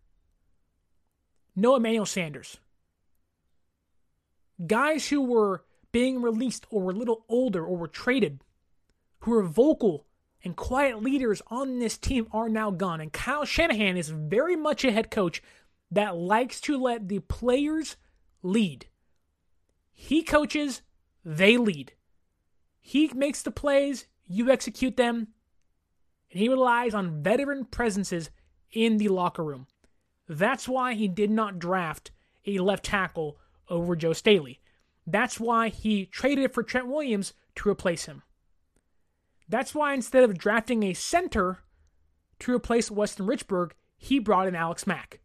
[1.57, 2.59] no Emmanuel Sanders.
[4.65, 5.65] Guys who were
[5.95, 8.41] being released or were a little older or were traded,
[9.21, 10.05] who were vocal
[10.43, 13.01] and quiet leaders on this team are now gone.
[13.01, 15.41] And Kyle Shanahan is very much a head coach
[15.93, 17.97] that likes to let the players
[18.43, 18.89] lead.
[19.93, 20.83] He coaches,
[21.25, 21.93] they lead.
[22.81, 25.29] He makes the plays, you execute them,
[26.29, 28.31] and he relies on veteran presences
[28.73, 29.69] in the locker room.
[30.29, 32.11] That's why he did not draft
[32.45, 33.39] a left tackle
[33.69, 34.59] over Joe Staley.
[35.07, 38.23] That's why he traded for Trent Williams to replace him.
[39.49, 41.59] That's why instead of drafting a center
[42.41, 45.21] to replace Weston Richburg, he brought in Alex Mack.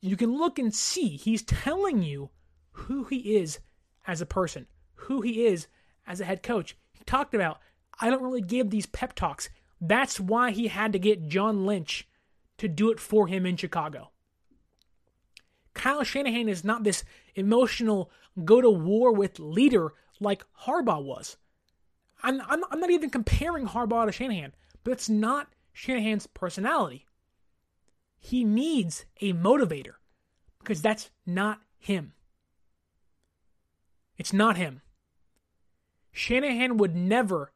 [0.00, 2.30] You can look and see he's telling you
[2.72, 3.58] who he is
[4.06, 5.66] as a person, who he is
[6.06, 6.76] as a head coach.
[6.92, 7.58] He talked about,
[7.98, 9.48] I don't really give these pep talks.
[9.80, 12.06] That's why he had to get John Lynch
[12.58, 14.10] to do it for him in Chicago.
[15.74, 17.04] Kyle Shanahan is not this
[17.34, 18.10] emotional,
[18.44, 21.36] go to war with leader like Harbaugh was.
[22.22, 27.06] I'm, I'm, I'm not even comparing Harbaugh to Shanahan, but it's not Shanahan's personality.
[28.18, 29.94] He needs a motivator
[30.60, 32.14] because that's not him.
[34.16, 34.80] It's not him.
[36.12, 37.52] Shanahan would never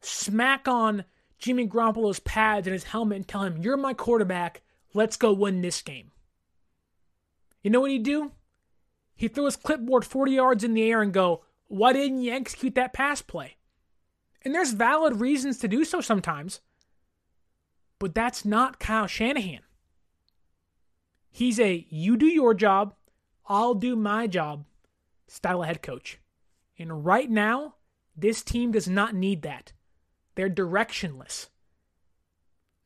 [0.00, 1.04] smack on
[1.38, 4.62] Jimmy Garoppolo's pads and his helmet and tell him, You're my quarterback.
[4.94, 6.11] Let's go win this game.
[7.62, 8.32] You know what he'd do?
[9.14, 12.74] He'd throw his clipboard 40 yards in the air and go, Why didn't you execute
[12.74, 13.56] that pass play?
[14.42, 16.60] And there's valid reasons to do so sometimes.
[17.98, 19.60] But that's not Kyle Shanahan.
[21.30, 22.94] He's a you do your job,
[23.46, 24.64] I'll do my job
[25.28, 26.18] style of head coach.
[26.78, 27.76] And right now,
[28.16, 29.72] this team does not need that.
[30.34, 31.48] They're directionless.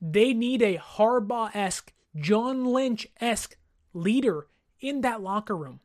[0.00, 3.56] They need a Harbaugh esque, John Lynch esque
[3.92, 4.46] leader
[4.80, 5.80] in that locker room.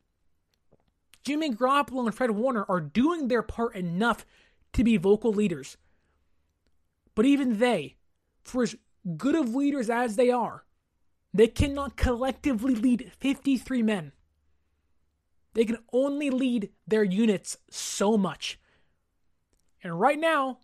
[1.24, 4.26] Jimmy Garoppolo and Fred Warner are doing their part enough
[4.72, 5.76] to be vocal leaders.
[7.14, 7.96] But even they,
[8.42, 8.74] for as
[9.16, 10.64] good of leaders as they are,
[11.32, 14.12] they cannot collectively lead 53 men.
[15.54, 18.58] They can only lead their units so much.
[19.82, 20.58] And right now,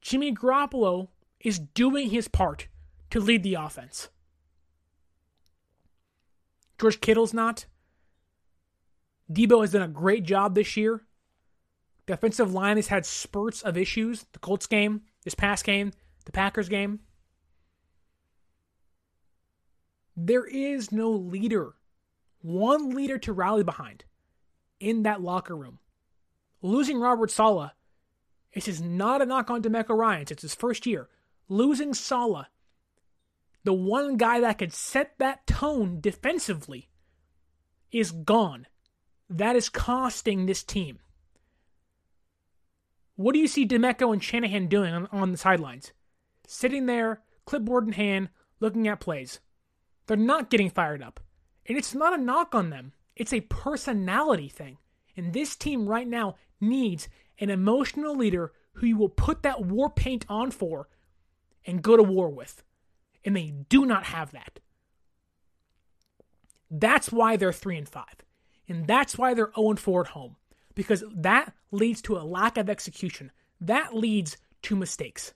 [0.00, 1.08] Jimmy Garoppolo
[1.40, 2.68] is doing his part
[3.10, 4.08] to lead the offense.
[6.80, 7.66] George Kittle's not.
[9.30, 11.02] Deebo has done a great job this year.
[12.06, 14.24] The offensive line has had spurts of issues.
[14.32, 15.92] The Colts game, this past game,
[16.24, 17.00] the Packers game.
[20.16, 21.74] There is no leader,
[22.40, 24.04] one leader to rally behind
[24.80, 25.78] in that locker room.
[26.60, 27.70] Losing Robert Saleh,
[28.54, 30.30] this is not a knock on DeMeco Ryans.
[30.30, 31.08] It's his first year.
[31.48, 32.46] Losing Saleh,
[33.64, 36.88] the one guy that could set that tone defensively,
[37.90, 38.66] is gone.
[39.30, 40.98] That is costing this team.
[43.16, 45.92] What do you see DeMeco and Shanahan doing on, on the sidelines?
[46.46, 48.28] Sitting there, clipboard in hand,
[48.60, 49.40] looking at plays.
[50.06, 51.20] They're not getting fired up.
[51.66, 54.78] And it's not a knock on them, it's a personality thing.
[55.16, 57.08] And this team right now needs
[57.40, 60.88] an emotional leader who you will put that war paint on for
[61.66, 62.62] and go to war with.
[63.24, 64.60] And they do not have that.
[66.70, 68.04] That's why they're 3 and 5.
[68.68, 70.36] And that's why they're 0 and 4 at home.
[70.74, 73.32] Because that leads to a lack of execution.
[73.60, 75.32] That leads to mistakes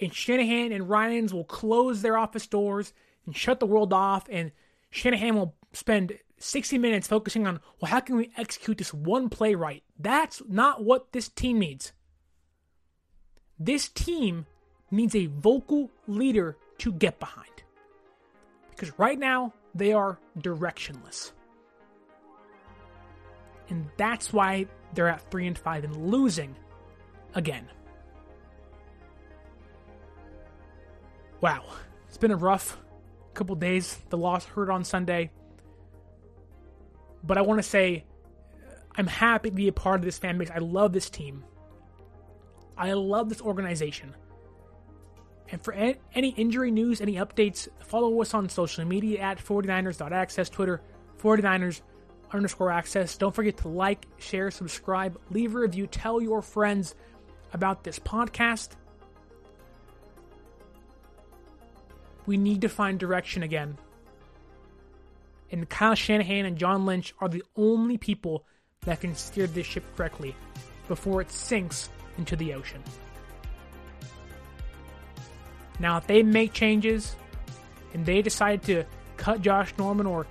[0.00, 2.92] and Shanahan and Ryans will close their office doors
[3.26, 4.52] and shut the world off, and
[4.90, 9.54] Shanahan will spend 60 minutes focusing on, well, how can we execute this one play
[9.54, 9.82] right?
[9.98, 11.92] That's not what this team needs.
[13.58, 14.46] This team
[14.96, 17.62] needs a vocal leader to get behind.
[18.70, 21.32] Because right now, they are directionless.
[23.68, 26.54] And that's why they're at 3 and 5 and losing
[27.34, 27.68] again.
[31.40, 31.64] Wow.
[32.08, 32.78] It's been a rough
[33.34, 33.98] couple days.
[34.08, 35.30] The loss hurt on Sunday.
[37.22, 38.04] But I want to say
[38.52, 40.50] uh, I'm happy to be a part of this fan base.
[40.54, 41.44] I love this team.
[42.76, 44.14] I love this organization.
[45.50, 50.80] And for any injury news, any updates, follow us on social media at 49ers.access, Twitter,
[51.22, 51.82] 49ers
[52.32, 53.16] underscore access.
[53.16, 56.94] Don't forget to like, share, subscribe, leave a review, tell your friends
[57.52, 58.70] about this podcast.
[62.26, 63.78] We need to find direction again.
[65.52, 68.44] And Kyle Shanahan and John Lynch are the only people
[68.80, 70.34] that can steer this ship correctly
[70.88, 72.82] before it sinks into the ocean.
[75.78, 77.16] Now, if they make changes
[77.92, 78.84] and they decide to
[79.16, 80.26] cut Josh Norman or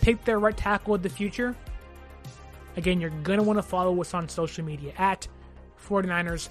[0.00, 1.54] pick their right tackle of the future,
[2.76, 5.26] again, you're going to want to follow us on social media at
[5.88, 6.48] 49ers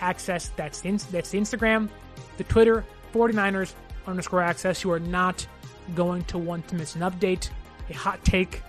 [0.00, 0.48] Access.
[0.56, 1.88] That's the, that's the Instagram,
[2.36, 3.74] the Twitter, 49ers
[4.06, 4.82] underscore access.
[4.82, 5.46] You are not
[5.94, 7.50] going to want to miss an update,
[7.90, 8.62] a hot take,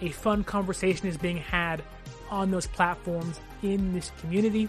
[0.00, 1.82] a fun conversation is being had
[2.30, 4.68] on those platforms in this community.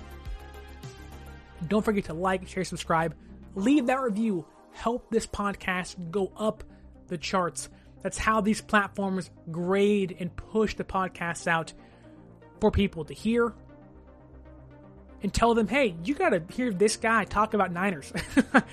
[1.67, 3.13] Don't forget to like, share, subscribe,
[3.55, 6.63] leave that review, help this podcast go up
[7.07, 7.69] the charts.
[8.01, 11.73] That's how these platforms grade and push the podcasts out
[12.59, 13.53] for people to hear
[15.23, 18.11] and tell them, hey, you got to hear this guy talk about Niners.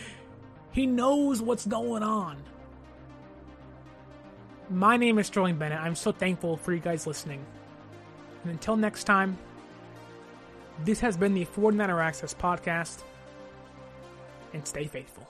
[0.73, 2.43] he knows what's going on.
[4.71, 5.81] My name is Sterling Bennett.
[5.81, 7.45] I'm so thankful for you guys listening.
[8.43, 9.39] And until next time,
[10.85, 13.03] this has been the 49er Access Podcast,
[14.53, 15.27] and stay faithful.